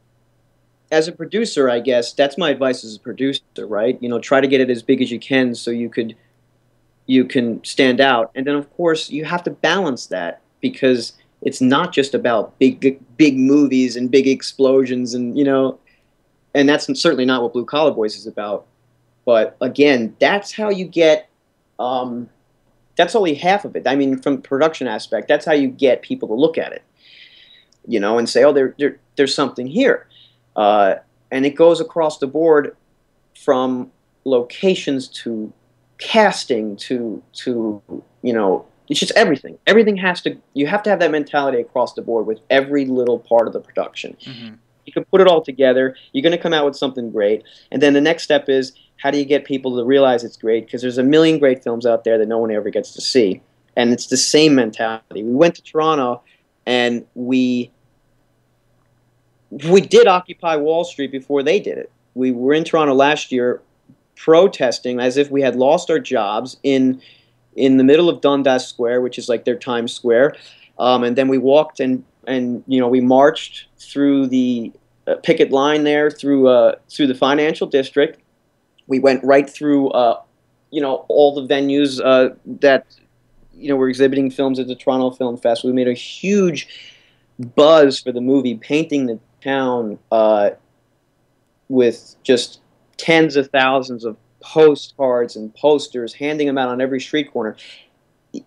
as 0.90 1.08
a 1.08 1.12
producer, 1.12 1.70
I 1.70 1.80
guess 1.80 2.12
that's 2.12 2.36
my 2.36 2.50
advice 2.50 2.84
as 2.84 2.96
a 2.96 3.00
producer, 3.00 3.42
right? 3.58 3.98
You 4.02 4.08
know, 4.08 4.18
try 4.18 4.40
to 4.40 4.48
get 4.48 4.60
it 4.60 4.70
as 4.70 4.82
big 4.82 5.00
as 5.02 5.10
you 5.10 5.20
can 5.20 5.54
so 5.54 5.70
you 5.70 5.88
could 5.88 6.16
you 7.06 7.24
can 7.24 7.62
stand 7.64 8.00
out. 8.00 8.30
And 8.34 8.46
then 8.46 8.54
of 8.54 8.70
course, 8.76 9.10
you 9.10 9.24
have 9.24 9.42
to 9.44 9.50
balance 9.50 10.06
that 10.06 10.40
because 10.60 11.14
it's 11.42 11.60
not 11.60 11.92
just 11.92 12.14
about 12.14 12.58
big 12.58 13.00
big 13.16 13.38
movies 13.38 13.96
and 13.96 14.10
big 14.10 14.26
explosions 14.26 15.14
and 15.14 15.36
you 15.38 15.44
know 15.44 15.78
and 16.54 16.68
that's 16.68 16.86
certainly 17.00 17.24
not 17.24 17.42
what 17.42 17.52
Blue 17.52 17.64
Collar 17.64 17.92
Boys 17.92 18.16
is 18.16 18.26
about. 18.26 18.66
But 19.24 19.56
again, 19.60 20.16
that's 20.18 20.52
how 20.52 20.70
you 20.70 20.84
get 20.84 21.28
um, 21.78 22.28
that's 23.00 23.14
only 23.14 23.32
half 23.34 23.64
of 23.64 23.74
it. 23.76 23.86
I 23.86 23.96
mean, 23.96 24.20
from 24.20 24.42
production 24.42 24.86
aspect, 24.86 25.26
that's 25.26 25.46
how 25.46 25.52
you 25.52 25.68
get 25.68 26.02
people 26.02 26.28
to 26.28 26.34
look 26.34 26.58
at 26.58 26.72
it, 26.72 26.82
you 27.88 27.98
know, 27.98 28.18
and 28.18 28.28
say, 28.28 28.44
"Oh, 28.44 28.52
there, 28.52 28.74
there 28.78 28.98
there's 29.16 29.34
something 29.34 29.66
here." 29.66 30.06
Uh, 30.54 30.96
and 31.30 31.46
it 31.46 31.54
goes 31.54 31.80
across 31.80 32.18
the 32.18 32.26
board 32.26 32.76
from 33.34 33.90
locations 34.24 35.08
to 35.08 35.50
casting 35.96 36.76
to 36.76 37.22
to 37.32 37.82
you 38.22 38.32
know 38.32 38.66
it's 38.88 39.00
just 39.00 39.12
everything 39.16 39.58
everything 39.66 39.96
has 39.96 40.20
to 40.20 40.36
you 40.52 40.66
have 40.66 40.82
to 40.82 40.90
have 40.90 40.98
that 40.98 41.10
mentality 41.10 41.58
across 41.58 41.94
the 41.94 42.02
board 42.02 42.26
with 42.26 42.40
every 42.50 42.84
little 42.84 43.18
part 43.18 43.46
of 43.46 43.52
the 43.52 43.60
production 43.60 44.16
mm-hmm. 44.22 44.54
you 44.84 44.92
can 44.92 45.04
put 45.06 45.20
it 45.20 45.26
all 45.26 45.42
together 45.42 45.94
you're 46.12 46.22
going 46.22 46.36
to 46.36 46.42
come 46.42 46.52
out 46.52 46.64
with 46.64 46.76
something 46.76 47.10
great 47.10 47.42
and 47.70 47.82
then 47.82 47.92
the 47.92 48.00
next 48.00 48.22
step 48.22 48.48
is 48.48 48.72
how 49.02 49.10
do 49.10 49.18
you 49.18 49.24
get 49.24 49.44
people 49.44 49.76
to 49.76 49.84
realize 49.84 50.24
it's 50.24 50.36
great 50.36 50.66
because 50.66 50.82
there's 50.82 50.98
a 50.98 51.02
million 51.02 51.38
great 51.38 51.62
films 51.62 51.86
out 51.86 52.04
there 52.04 52.18
that 52.18 52.26
no 52.26 52.38
one 52.38 52.50
ever 52.50 52.70
gets 52.70 52.92
to 52.92 53.00
see 53.00 53.40
and 53.76 53.92
it's 53.92 54.06
the 54.06 54.16
same 54.16 54.54
mentality 54.54 55.22
we 55.22 55.32
went 55.32 55.54
to 55.54 55.62
toronto 55.62 56.22
and 56.66 57.04
we 57.14 57.70
we 59.50 59.80
did 59.80 60.06
occupy 60.06 60.56
Wall 60.56 60.84
Street 60.84 61.10
before 61.10 61.42
they 61.42 61.60
did 61.60 61.78
it. 61.78 61.90
We 62.14 62.30
were 62.30 62.54
in 62.54 62.64
Toronto 62.64 62.94
last 62.94 63.32
year 63.32 63.60
protesting 64.16 65.00
as 65.00 65.16
if 65.16 65.30
we 65.30 65.42
had 65.42 65.56
lost 65.56 65.90
our 65.90 65.98
jobs 65.98 66.56
in 66.62 67.00
in 67.56 67.76
the 67.76 67.84
middle 67.84 68.08
of 68.08 68.20
Dundas 68.20 68.66
Square, 68.66 69.00
which 69.00 69.18
is 69.18 69.28
like 69.28 69.44
their 69.44 69.56
Times 69.56 69.92
Square. 69.92 70.36
Um, 70.78 71.02
and 71.02 71.16
then 71.16 71.28
we 71.28 71.38
walked 71.38 71.80
and 71.80 72.04
and 72.26 72.62
you 72.66 72.80
know 72.80 72.88
we 72.88 73.00
marched 73.00 73.66
through 73.78 74.28
the 74.28 74.72
uh, 75.06 75.16
picket 75.16 75.50
line 75.50 75.84
there 75.84 76.10
through 76.10 76.48
uh, 76.48 76.76
through 76.88 77.08
the 77.08 77.14
financial 77.14 77.66
district. 77.66 78.19
We 78.90 78.98
went 78.98 79.22
right 79.24 79.48
through 79.48 79.90
uh, 79.90 80.20
you 80.70 80.82
know 80.82 81.06
all 81.08 81.34
the 81.34 81.46
venues 81.46 82.00
uh, 82.04 82.34
that 82.44 82.86
you 83.54 83.68
know 83.68 83.76
were 83.76 83.88
exhibiting 83.88 84.30
films 84.30 84.58
at 84.58 84.66
the 84.66 84.74
Toronto 84.74 85.12
Film 85.12 85.36
Fest. 85.38 85.64
We 85.64 85.72
made 85.72 85.88
a 85.88 85.94
huge 85.94 86.68
buzz 87.54 88.00
for 88.00 88.12
the 88.12 88.20
movie, 88.20 88.56
painting 88.56 89.06
the 89.06 89.18
town 89.42 89.98
uh, 90.10 90.50
with 91.68 92.16
just 92.24 92.60
tens 92.96 93.36
of 93.36 93.48
thousands 93.50 94.04
of 94.04 94.16
postcards 94.40 95.36
and 95.36 95.54
posters, 95.54 96.12
handing 96.12 96.48
them 96.48 96.58
out 96.58 96.68
on 96.68 96.80
every 96.80 97.00
street 97.00 97.30
corner. 97.32 97.56
It's 98.32 98.42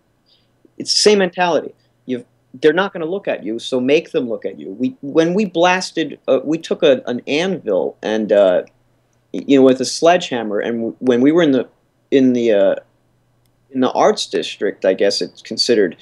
the 0.77 0.85
same 0.85 1.19
mentality. 1.19 1.73
You've, 2.05 2.25
they're 2.55 2.73
not 2.73 2.91
going 2.91 3.05
to 3.05 3.09
look 3.09 3.27
at 3.29 3.43
you, 3.43 3.59
so 3.59 3.79
make 3.79 4.11
them 4.11 4.27
look 4.27 4.43
at 4.43 4.59
you. 4.59 4.71
We, 4.71 4.97
when 5.01 5.33
we 5.33 5.45
blasted, 5.45 6.19
uh, 6.27 6.39
we 6.43 6.57
took 6.57 6.83
a, 6.83 7.01
an 7.05 7.21
anvil 7.27 7.97
and, 8.01 8.31
uh, 8.31 8.63
you 9.33 9.57
know, 9.57 9.63
with 9.63 9.81
a 9.81 9.85
sledgehammer, 9.85 10.59
and 10.59 10.95
when 10.99 11.21
we 11.21 11.31
were 11.31 11.41
in 11.41 11.51
the 11.51 11.67
in 12.11 12.33
the 12.33 12.51
uh, 12.53 12.75
in 13.71 13.81
the 13.81 13.91
arts 13.91 14.27
district, 14.27 14.85
I 14.85 14.93
guess 14.93 15.21
it's 15.21 15.41
considered. 15.41 15.97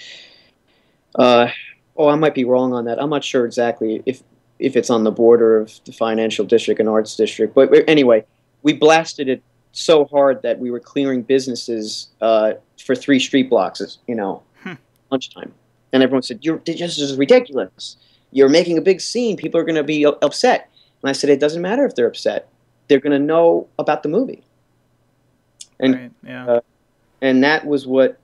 Uh, 1.16 1.48
oh, 1.96 2.10
I 2.10 2.16
might 2.16 2.36
be 2.36 2.44
wrong 2.44 2.74
on 2.74 2.86
that. 2.86 3.02
I'm 3.02 3.10
not 3.10 3.24
sure 3.24 3.46
exactly 3.46 4.04
if 4.06 4.22
if 4.60 4.76
it's 4.76 4.90
on 4.90 5.06
the 5.06 5.12
border 5.12 5.58
of 5.58 5.80
the 5.86 5.94
financial 5.94 6.46
district 6.46 6.80
and 6.80 6.90
arts 6.90 7.16
district. 7.16 7.56
But 7.56 7.72
anyway, 7.88 8.26
we 8.62 8.74
blasted 8.74 9.30
it 9.30 9.42
so 9.72 10.06
hard 10.06 10.42
that 10.44 10.60
we 10.60 10.70
were 10.70 10.80
clearing 10.80 11.24
businesses 11.24 12.10
uh, 12.20 12.54
for 12.78 12.94
three 12.96 13.20
street 13.20 13.50
blocks, 13.50 13.98
you 14.08 14.16
know, 14.16 14.44
hmm. 14.62 14.74
lunchtime. 15.10 15.54
And 15.94 16.04
everyone 16.04 16.24
said, 16.24 16.40
"You're 16.42 16.62
this 16.66 16.98
is 16.98 17.16
ridiculous. 17.16 17.96
You're 18.32 18.50
making 18.50 18.78
a 18.78 18.82
big 18.82 19.00
scene. 19.00 19.38
People 19.38 19.60
are 19.60 19.64
going 19.64 19.76
to 19.76 19.84
be 19.84 20.06
upset." 20.06 20.70
And 21.02 21.10
I 21.10 21.14
said, 21.14 21.30
"It 21.30 21.40
doesn't 21.40 21.62
matter 21.62 21.86
if 21.86 21.96
they're 21.96 22.08
upset. 22.08 22.50
They're 22.88 23.00
going 23.00 23.20
to 23.20 23.26
know 23.26 23.68
about 23.80 24.04
the 24.04 24.10
movie." 24.10 24.44
And 25.80 25.96
right, 25.96 26.12
yeah. 26.24 26.46
uh, 26.48 26.62
and 27.22 27.44
that 27.44 27.66
was 27.66 27.88
what 27.88 28.20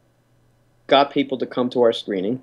got 0.88 1.12
people 1.12 1.38
to 1.38 1.46
come 1.46 1.70
to 1.72 1.82
our 1.82 1.94
screening. 1.94 2.42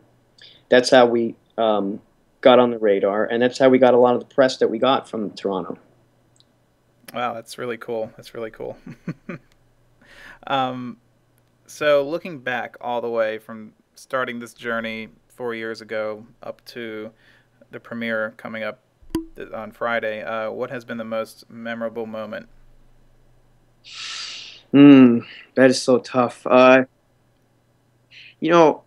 That's 0.68 0.90
how 0.90 1.06
we 1.06 1.34
um, 1.58 2.00
got 2.40 2.58
on 2.58 2.70
the 2.70 2.78
radar, 2.78 3.24
and 3.24 3.42
that's 3.42 3.58
how 3.58 3.68
we 3.68 3.78
got 3.78 3.94
a 3.94 3.98
lot 3.98 4.14
of 4.14 4.20
the 4.20 4.34
press 4.34 4.58
that 4.58 4.68
we 4.68 4.78
got 4.78 5.08
from 5.08 5.30
Toronto. 5.30 5.78
Wow, 7.12 7.34
that's 7.34 7.58
really 7.58 7.76
cool. 7.76 8.10
That's 8.16 8.34
really 8.34 8.50
cool. 8.50 8.76
um, 10.46 10.98
so 11.66 12.06
looking 12.06 12.40
back 12.40 12.76
all 12.80 13.00
the 13.00 13.08
way 13.08 13.38
from 13.38 13.72
starting 13.94 14.40
this 14.40 14.52
journey 14.52 15.08
four 15.28 15.54
years 15.54 15.80
ago 15.80 16.26
up 16.42 16.64
to 16.66 17.10
the 17.70 17.80
premiere 17.80 18.34
coming 18.36 18.62
up 18.62 18.80
on 19.52 19.72
Friday, 19.72 20.22
uh, 20.22 20.50
what 20.50 20.70
has 20.70 20.84
been 20.84 20.98
the 20.98 21.04
most 21.04 21.50
memorable 21.50 22.06
moment? 22.06 22.48
Hmm, 24.72 25.20
that 25.54 25.70
is 25.70 25.80
so 25.80 25.98
tough. 25.98 26.46
Uh, 26.46 26.84
you 28.40 28.50
know, 28.50 28.82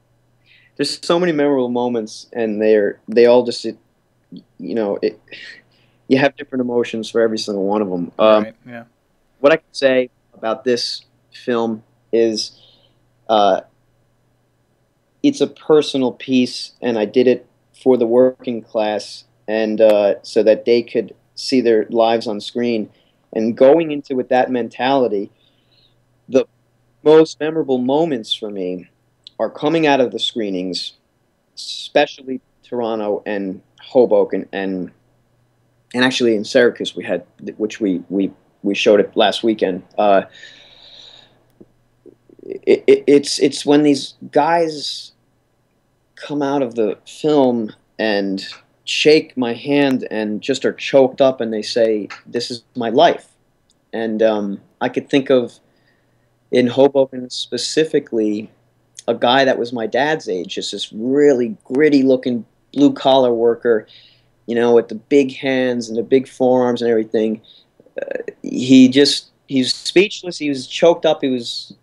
there's 0.75 0.99
so 1.05 1.19
many 1.19 1.31
memorable 1.31 1.69
moments, 1.69 2.27
and 2.33 2.61
they're 2.61 2.99
they 3.07 3.25
all 3.25 3.43
just 3.45 3.65
it, 3.65 3.77
you 4.31 4.75
know 4.75 4.99
it. 5.01 5.19
You 6.07 6.17
have 6.19 6.35
different 6.37 6.61
emotions 6.61 7.09
for 7.09 7.21
every 7.21 7.37
single 7.37 7.65
one 7.65 7.81
of 7.81 7.89
them. 7.89 8.11
Um, 8.17 8.43
right. 8.43 8.55
Yeah. 8.65 8.83
What 9.39 9.51
I 9.51 9.57
can 9.57 9.73
say 9.73 10.09
about 10.33 10.63
this 10.63 11.01
film 11.31 11.83
is, 12.13 12.61
uh, 13.27 13.61
it's 15.21 15.41
a 15.41 15.47
personal 15.47 16.13
piece, 16.13 16.71
and 16.81 16.97
I 16.97 17.05
did 17.05 17.27
it 17.27 17.45
for 17.83 17.97
the 17.97 18.07
working 18.07 18.61
class, 18.61 19.25
and 19.47 19.81
uh, 19.81 20.15
so 20.23 20.43
that 20.43 20.65
they 20.65 20.81
could 20.81 21.15
see 21.35 21.61
their 21.61 21.85
lives 21.89 22.27
on 22.27 22.41
screen. 22.41 22.89
And 23.33 23.55
going 23.55 23.91
into 23.91 24.15
with 24.15 24.29
that 24.29 24.51
mentality, 24.51 25.31
the 26.27 26.45
most 27.03 27.39
memorable 27.39 27.77
moments 27.77 28.33
for 28.33 28.49
me 28.49 28.89
are 29.39 29.49
coming 29.49 29.85
out 29.85 30.01
of 30.01 30.11
the 30.11 30.19
screenings, 30.19 30.93
especially 31.55 32.41
Toronto 32.63 33.23
and 33.25 33.61
Hoboken 33.81 34.47
and 34.51 34.91
and 35.93 36.03
actually 36.03 36.35
in 36.35 36.43
Syracuse 36.43 36.95
we 36.95 37.03
had 37.03 37.25
which 37.57 37.79
we 37.79 38.03
we 38.09 38.31
we 38.63 38.75
showed 38.75 38.99
it 38.99 39.15
last 39.15 39.43
weekend. 39.43 39.83
Uh, 39.97 40.23
it, 42.43 42.83
it, 42.87 43.03
it's 43.07 43.39
it's 43.39 43.65
when 43.65 43.83
these 43.83 44.15
guys 44.31 45.13
come 46.15 46.41
out 46.41 46.61
of 46.61 46.75
the 46.75 46.97
film 47.05 47.71
and 47.99 48.45
shake 48.87 49.35
my 49.35 49.53
hand 49.53 50.07
and 50.09 50.41
just 50.41 50.65
are 50.65 50.73
choked 50.73 51.21
up 51.21 51.41
and 51.41 51.53
they 51.53 51.61
say, 51.61 52.07
This 52.25 52.49
is 52.49 52.63
my 52.75 52.89
life. 52.89 53.27
And 53.93 54.23
um, 54.23 54.61
I 54.81 54.89
could 54.89 55.09
think 55.09 55.29
of 55.29 55.59
in 56.51 56.67
Hoboken 56.67 57.29
specifically 57.29 58.49
a 59.07 59.13
guy 59.13 59.45
that 59.45 59.59
was 59.59 59.73
my 59.73 59.87
dad's 59.87 60.27
age, 60.27 60.55
just 60.55 60.71
this 60.71 60.91
really 60.91 61.55
gritty 61.65 62.03
looking 62.03 62.45
blue 62.73 62.93
collar 62.93 63.33
worker, 63.33 63.87
you 64.45 64.55
know, 64.55 64.73
with 64.73 64.87
the 64.87 64.95
big 64.95 65.35
hands 65.35 65.89
and 65.89 65.97
the 65.97 66.03
big 66.03 66.27
forearms 66.27 66.81
and 66.81 66.89
everything. 66.89 67.41
Uh, 68.01 68.19
he 68.41 68.87
just 68.87 69.31
he 69.47 69.59
was 69.59 69.73
speechless. 69.73 70.37
He 70.37 70.49
was 70.49 70.67
choked 70.67 71.05
up. 71.05 71.19
He 71.21 71.29
was, 71.29 71.73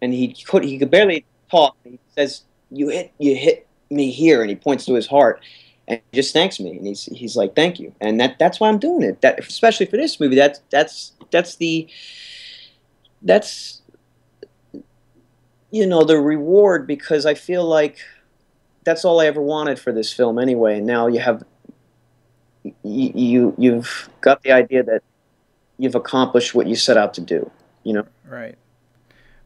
and 0.00 0.12
he 0.14 0.32
could 0.32 0.64
he 0.64 0.78
could 0.78 0.90
barely 0.90 1.24
talk. 1.50 1.76
He 1.84 1.98
says, 2.16 2.42
"You 2.70 2.88
hit 2.88 3.12
you 3.18 3.34
hit 3.34 3.66
me 3.90 4.10
here," 4.10 4.40
and 4.42 4.48
he 4.50 4.56
points 4.56 4.84
to 4.86 4.94
his 4.94 5.06
heart 5.06 5.42
and 5.88 6.00
he 6.12 6.16
just 6.16 6.32
thanks 6.32 6.60
me 6.60 6.76
and 6.76 6.86
he's 6.86 7.04
he's 7.06 7.36
like 7.36 7.56
thank 7.56 7.80
you. 7.80 7.92
And 8.00 8.20
that 8.20 8.38
that's 8.38 8.60
why 8.60 8.68
I'm 8.68 8.78
doing 8.78 9.02
it. 9.02 9.20
That 9.22 9.40
especially 9.40 9.86
for 9.86 9.96
this 9.96 10.20
movie 10.20 10.36
that's 10.36 10.60
that's 10.70 11.12
that's 11.30 11.56
the 11.56 11.88
that's 13.22 13.82
you 15.70 15.86
know 15.86 16.04
the 16.04 16.18
reward 16.18 16.86
because 16.86 17.26
I 17.26 17.34
feel 17.34 17.64
like 17.64 17.98
that's 18.84 19.04
all 19.04 19.20
I 19.20 19.26
ever 19.26 19.42
wanted 19.42 19.78
for 19.78 19.92
this 19.92 20.12
film 20.12 20.38
anyway. 20.38 20.78
And 20.78 20.86
now 20.86 21.08
you 21.08 21.18
have 21.18 21.42
you, 22.62 23.12
you 23.14 23.54
you've 23.58 24.08
got 24.20 24.42
the 24.42 24.52
idea 24.52 24.82
that 24.84 25.02
you've 25.78 25.94
accomplished 25.94 26.54
what 26.54 26.66
you 26.66 26.76
set 26.76 26.96
out 26.96 27.14
to 27.14 27.20
do 27.20 27.50
you 27.88 27.94
know? 27.94 28.06
Right. 28.26 28.56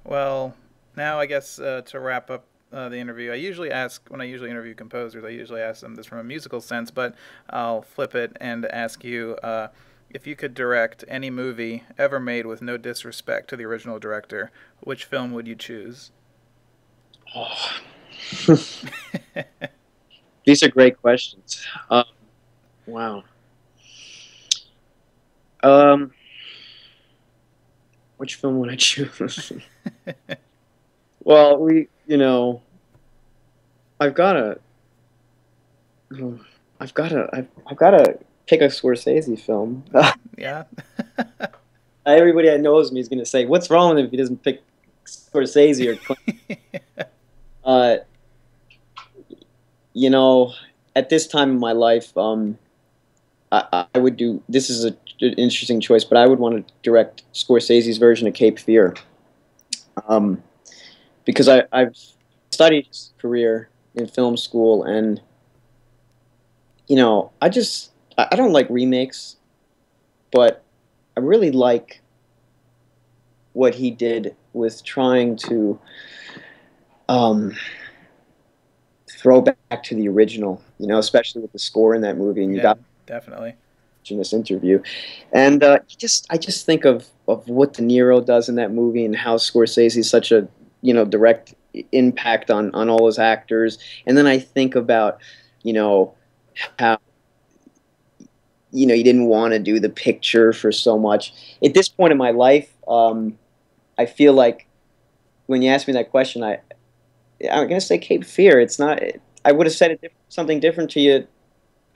Well 0.04 0.54
now 0.96 1.18
I 1.20 1.26
guess 1.26 1.58
uh, 1.58 1.82
to 1.86 2.00
wrap 2.00 2.30
up 2.30 2.44
uh, 2.72 2.88
the 2.88 2.98
interview, 2.98 3.30
I 3.32 3.36
usually 3.36 3.70
ask 3.70 4.02
when 4.08 4.20
I 4.20 4.24
usually 4.24 4.50
interview 4.50 4.74
composers, 4.74 5.24
I 5.24 5.28
usually 5.28 5.60
ask 5.60 5.80
them 5.80 5.94
this 5.94 6.06
from 6.06 6.18
a 6.18 6.24
musical 6.24 6.60
sense, 6.60 6.90
but 6.90 7.14
I'll 7.50 7.82
flip 7.82 8.14
it 8.14 8.36
and 8.40 8.64
ask 8.66 9.04
you 9.04 9.36
uh, 9.42 9.68
if 10.10 10.26
you 10.26 10.36
could 10.36 10.54
direct 10.54 11.04
any 11.08 11.30
movie 11.30 11.84
ever 11.98 12.18
made 12.20 12.46
with 12.46 12.62
no 12.62 12.76
disrespect 12.76 13.48
to 13.50 13.56
the 13.56 13.64
original 13.64 13.98
director, 13.98 14.50
which 14.80 15.04
film 15.04 15.32
would 15.32 15.46
you 15.46 15.54
choose? 15.54 16.10
Oh. 17.34 17.80
These 20.44 20.62
are 20.62 20.68
great 20.68 21.00
questions. 21.00 21.64
Um, 21.90 22.04
wow. 22.86 23.24
Um, 25.62 26.12
which 28.16 28.34
film 28.34 28.58
would 28.58 28.70
I 28.70 28.76
choose? 28.76 29.52
well, 31.24 31.58
we 31.58 31.88
you 32.06 32.16
know, 32.16 32.62
I've 34.00 34.14
got 34.14 34.32
to, 34.34 34.58
I've 36.80 36.94
got 36.94 37.08
to, 37.10 37.28
I've, 37.32 37.48
I've 37.66 37.76
got 37.76 37.90
to 37.90 38.18
pick 38.46 38.60
a 38.60 38.64
Scorsese 38.64 39.38
film. 39.38 39.84
yeah. 40.38 40.64
Everybody 42.06 42.48
that 42.48 42.60
knows 42.60 42.90
me 42.90 43.00
is 43.00 43.08
going 43.08 43.20
to 43.20 43.26
say, 43.26 43.44
"What's 43.44 43.70
wrong 43.70 43.90
with 43.90 43.98
him 43.98 44.06
if 44.06 44.10
he 44.10 44.16
doesn't 44.16 44.42
pick 44.42 44.62
Scorsese 45.06 45.96
or?" 45.96 47.04
uh, 47.64 47.96
you 49.92 50.10
know, 50.10 50.52
at 50.96 51.10
this 51.10 51.28
time 51.28 51.50
in 51.50 51.60
my 51.60 51.72
life, 51.72 52.16
um, 52.18 52.58
I, 53.52 53.86
I 53.94 53.98
would 53.98 54.16
do. 54.16 54.42
This 54.48 54.68
is 54.68 54.84
a, 54.84 54.88
an 55.20 55.34
interesting 55.34 55.80
choice, 55.80 56.02
but 56.02 56.18
I 56.18 56.26
would 56.26 56.40
want 56.40 56.66
to 56.66 56.74
direct 56.82 57.22
Scorsese's 57.34 57.98
version 57.98 58.26
of 58.26 58.34
Cape 58.34 58.58
Fear. 58.58 58.96
Um, 60.08 60.42
because 61.24 61.48
I, 61.48 61.64
I've 61.72 61.96
studied 62.50 62.86
his 62.86 63.12
career 63.18 63.68
in 63.94 64.06
film 64.06 64.36
school, 64.36 64.84
and 64.84 65.20
you 66.86 66.96
know, 66.96 67.32
I 67.40 67.48
just 67.48 67.92
I 68.16 68.36
don't 68.36 68.52
like 68.52 68.68
remakes, 68.70 69.36
but 70.32 70.62
I 71.16 71.20
really 71.20 71.50
like 71.50 72.00
what 73.52 73.74
he 73.74 73.90
did 73.90 74.34
with 74.52 74.82
trying 74.84 75.36
to 75.36 75.78
um, 77.08 77.54
throw 79.10 79.40
back 79.42 79.82
to 79.84 79.94
the 79.94 80.08
original. 80.08 80.62
You 80.78 80.86
know, 80.86 80.98
especially 80.98 81.42
with 81.42 81.52
the 81.52 81.58
score 81.58 81.94
in 81.94 82.02
that 82.02 82.16
movie, 82.16 82.42
and 82.42 82.52
you 82.52 82.58
yeah, 82.58 82.62
got 82.62 82.78
definitely 83.06 83.54
in 84.10 84.18
this 84.18 84.32
interview, 84.32 84.82
and 85.32 85.62
uh, 85.62 85.78
just 85.86 86.26
I 86.30 86.36
just 86.36 86.66
think 86.66 86.84
of 86.84 87.06
of 87.28 87.48
what 87.48 87.74
De 87.74 87.82
Niro 87.82 88.24
does 88.24 88.48
in 88.48 88.56
that 88.56 88.72
movie 88.72 89.04
and 89.04 89.14
how 89.14 89.36
Scorsese 89.36 89.96
is 89.96 90.10
such 90.10 90.32
a 90.32 90.48
you 90.82 90.92
know 90.92 91.04
direct 91.04 91.54
impact 91.92 92.50
on 92.50 92.74
on 92.74 92.88
all 92.88 92.98
those 92.98 93.18
actors. 93.18 93.78
And 94.06 94.16
then 94.16 94.26
i 94.26 94.38
think 94.38 94.74
about 94.74 95.18
you 95.62 95.72
know 95.72 96.14
how 96.78 96.98
you 98.72 98.86
know 98.86 98.94
you 98.94 99.04
didn't 99.04 99.26
want 99.26 99.52
to 99.52 99.58
do 99.58 99.80
the 99.80 99.88
picture 99.88 100.52
for 100.52 100.72
so 100.72 100.98
much. 100.98 101.32
At 101.64 101.74
this 101.74 101.88
point 101.88 102.12
in 102.12 102.18
my 102.18 102.30
life 102.30 102.72
um, 102.88 103.38
i 103.98 104.06
feel 104.06 104.32
like 104.32 104.66
when 105.46 105.62
you 105.62 105.70
ask 105.70 105.86
me 105.86 105.94
that 105.94 106.10
question 106.10 106.42
i 106.42 106.60
i'm 107.50 107.68
going 107.68 107.80
to 107.80 107.86
say 107.86 107.98
cape 107.98 108.24
fear. 108.24 108.60
It's 108.60 108.78
not 108.78 109.00
i 109.44 109.52
would 109.52 109.66
have 109.66 109.74
said 109.74 109.92
it, 109.92 110.12
something 110.28 110.60
different 110.60 110.90
to 110.92 111.00
you 111.00 111.26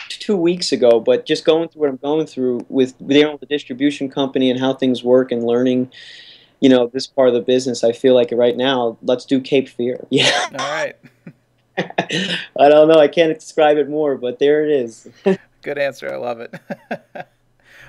two 0.08 0.36
weeks 0.36 0.72
ago 0.72 1.00
but 1.00 1.26
just 1.26 1.44
going 1.44 1.68
through 1.68 1.80
what 1.80 1.88
i'm 1.88 1.96
going 1.96 2.26
through 2.26 2.64
with 2.68 2.94
you 3.08 3.24
know 3.24 3.38
the 3.38 3.46
distribution 3.46 4.10
company 4.10 4.50
and 4.50 4.60
how 4.60 4.72
things 4.72 5.02
work 5.02 5.32
and 5.32 5.42
learning 5.42 5.90
you 6.60 6.68
know 6.68 6.88
this 6.88 7.06
part 7.06 7.28
of 7.28 7.34
the 7.34 7.40
business 7.40 7.84
i 7.84 7.92
feel 7.92 8.14
like 8.14 8.30
right 8.32 8.56
now 8.56 8.96
let's 9.02 9.24
do 9.24 9.40
cape 9.40 9.68
fear. 9.68 10.04
Yeah. 10.10 10.48
All 10.58 10.70
right. 10.70 10.96
I 11.78 12.68
don't 12.68 12.88
know 12.88 12.98
i 12.98 13.08
can't 13.08 13.38
describe 13.38 13.76
it 13.76 13.88
more 13.88 14.16
but 14.16 14.38
there 14.38 14.64
it 14.64 14.70
is. 14.70 15.08
Good 15.62 15.78
answer 15.78 16.12
i 16.12 16.16
love 16.16 16.40
it. 16.40 16.54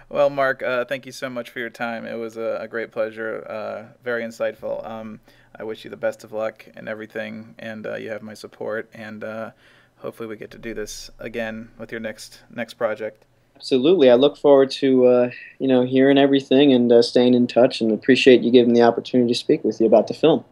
Well 0.10 0.30
mark 0.30 0.64
uh, 0.64 0.86
thank 0.86 1.06
you 1.06 1.12
so 1.12 1.30
much 1.30 1.50
for 1.50 1.60
your 1.60 1.70
time. 1.70 2.06
It 2.06 2.16
was 2.16 2.38
a, 2.38 2.58
a 2.62 2.68
great 2.68 2.92
pleasure 2.92 3.46
uh, 3.48 3.94
very 4.04 4.24
insightful. 4.24 4.86
Um, 4.88 5.20
i 5.56 5.64
wish 5.64 5.84
you 5.84 5.90
the 5.90 5.98
best 5.98 6.24
of 6.24 6.32
luck 6.32 6.66
and 6.76 6.90
everything 6.90 7.56
and 7.60 7.86
uh, 7.88 7.96
you 7.96 8.10
have 8.10 8.22
my 8.22 8.34
support 8.34 8.90
and 8.94 9.24
uh, 9.24 9.52
hopefully 9.98 10.28
we 10.28 10.36
get 10.36 10.52
to 10.52 10.58
do 10.58 10.74
this 10.74 11.10
again 11.20 11.70
with 11.78 11.92
your 11.92 12.02
next 12.02 12.42
next 12.50 12.76
project 12.76 13.26
Absolutely. 13.58 14.08
I 14.12 14.13
look 14.13 14.38
forward 14.38 14.70
to 14.72 15.08
uh, 15.08 15.32
you 15.58 15.67
know 15.67 15.82
hearing 15.82 16.20
everything 16.20 16.72
and 16.72 16.91
uh, 16.91 17.02
staying 17.02 17.34
in 17.34 17.48
touch, 17.48 17.82
and 17.82 17.91
appreciate 17.91 18.43
you 18.43 18.52
giving 18.52 18.76
the 18.76 18.84
opportunity 18.84 19.34
to 19.34 19.39
speak 19.39 19.63
with 19.63 19.82
you 19.82 19.88
about 19.88 20.08
the 20.08 20.13
film. 20.13 20.46